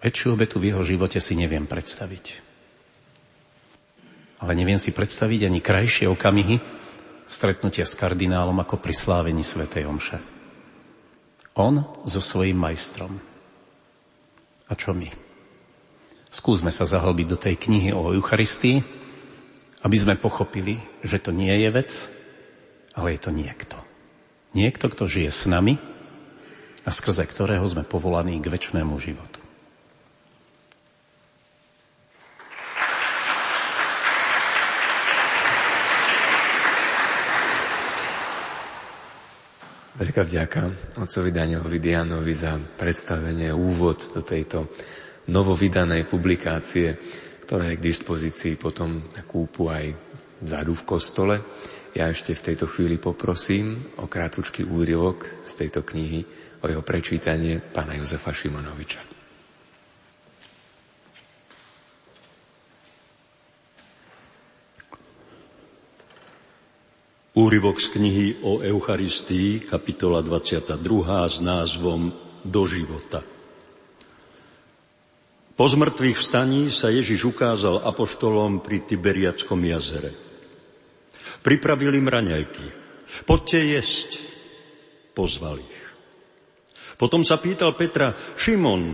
Väčšiu 0.00 0.32
obetu 0.32 0.56
v 0.56 0.72
jeho 0.72 0.80
živote 0.80 1.20
si 1.20 1.36
neviem 1.36 1.68
predstaviť 1.68 2.52
ale 4.42 4.58
neviem 4.58 4.76
si 4.76 4.90
predstaviť 4.90 5.46
ani 5.46 5.62
krajšie 5.62 6.10
okamihy 6.10 6.58
stretnutia 7.30 7.86
s 7.86 7.94
kardinálom 7.94 8.58
ako 8.58 8.82
pri 8.82 8.90
slávení 8.90 9.46
Svetej 9.46 9.86
Omše. 9.86 10.18
On 11.54 11.86
so 12.10 12.18
svojím 12.18 12.58
majstrom. 12.58 13.22
A 14.66 14.72
čo 14.74 14.90
my? 14.90 15.06
Skúsme 16.32 16.74
sa 16.74 16.88
zahlbiť 16.88 17.26
do 17.28 17.38
tej 17.38 17.54
knihy 17.54 17.94
o 17.94 18.10
Eucharistii, 18.10 18.82
aby 19.84 19.96
sme 19.96 20.18
pochopili, 20.18 20.80
že 21.06 21.22
to 21.22 21.30
nie 21.30 21.52
je 21.52 21.70
vec, 21.70 21.90
ale 22.98 23.14
je 23.14 23.20
to 23.22 23.30
niekto. 23.30 23.76
Niekto, 24.56 24.90
kto 24.90 25.06
žije 25.06 25.30
s 25.30 25.46
nami 25.46 25.78
a 26.82 26.90
skrze 26.90 27.22
ktorého 27.26 27.62
sme 27.66 27.86
povolaní 27.86 28.42
k 28.42 28.50
väčšnému 28.50 28.94
životu. 28.98 29.42
Veľká 40.02 40.26
vďaka 40.26 40.60
otcovi 40.98 41.30
Danielovi 41.30 41.78
Dianovi 41.78 42.34
za 42.34 42.58
predstavenie, 42.58 43.54
úvod 43.54 44.02
do 44.10 44.26
tejto 44.26 44.74
novovydanej 45.30 46.10
publikácie, 46.10 46.98
ktorá 47.46 47.70
je 47.70 47.78
k 47.78 47.86
dispozícii 47.86 48.58
potom 48.58 48.98
na 48.98 49.22
kúpu 49.22 49.70
aj 49.70 49.94
vzadu 50.42 50.74
v 50.74 50.86
kostole. 50.88 51.34
Ja 51.94 52.10
ešte 52.10 52.34
v 52.34 52.50
tejto 52.50 52.66
chvíli 52.66 52.98
poprosím 52.98 53.78
o 54.02 54.10
krátučký 54.10 54.66
úryvok 54.66 55.46
z 55.46 55.52
tejto 55.54 55.86
knihy, 55.86 56.26
o 56.62 56.70
jeho 56.70 56.82
prečítanie 56.86 57.58
pána 57.58 57.98
Jozefa 57.98 58.30
Šimonoviča. 58.30 59.02
Úryvok 67.32 67.80
z 67.80 67.88
knihy 67.96 68.26
o 68.44 68.60
Eucharistii, 68.60 69.64
kapitola 69.64 70.20
22. 70.20 70.76
s 71.26 71.40
názvom 71.40 72.12
Do 72.44 72.62
života. 72.68 73.24
Po 75.56 75.64
zmrtvých 75.64 76.18
vstaní 76.20 76.68
sa 76.68 76.92
Ježiš 76.92 77.32
ukázal 77.32 77.88
apoštolom 77.88 78.60
pri 78.60 78.84
Tiberiackom 78.84 79.64
jazere. 79.64 80.12
Pripravili 81.40 81.98
im 81.98 82.08
raňajky. 82.12 82.66
Poďte 83.24 83.80
jesť. 83.80 84.10
Pozval 85.16 85.60
ich. 85.60 85.81
Potom 87.02 87.26
sa 87.26 87.42
pýtal 87.42 87.74
Petra, 87.74 88.14
Šimon, 88.14 88.86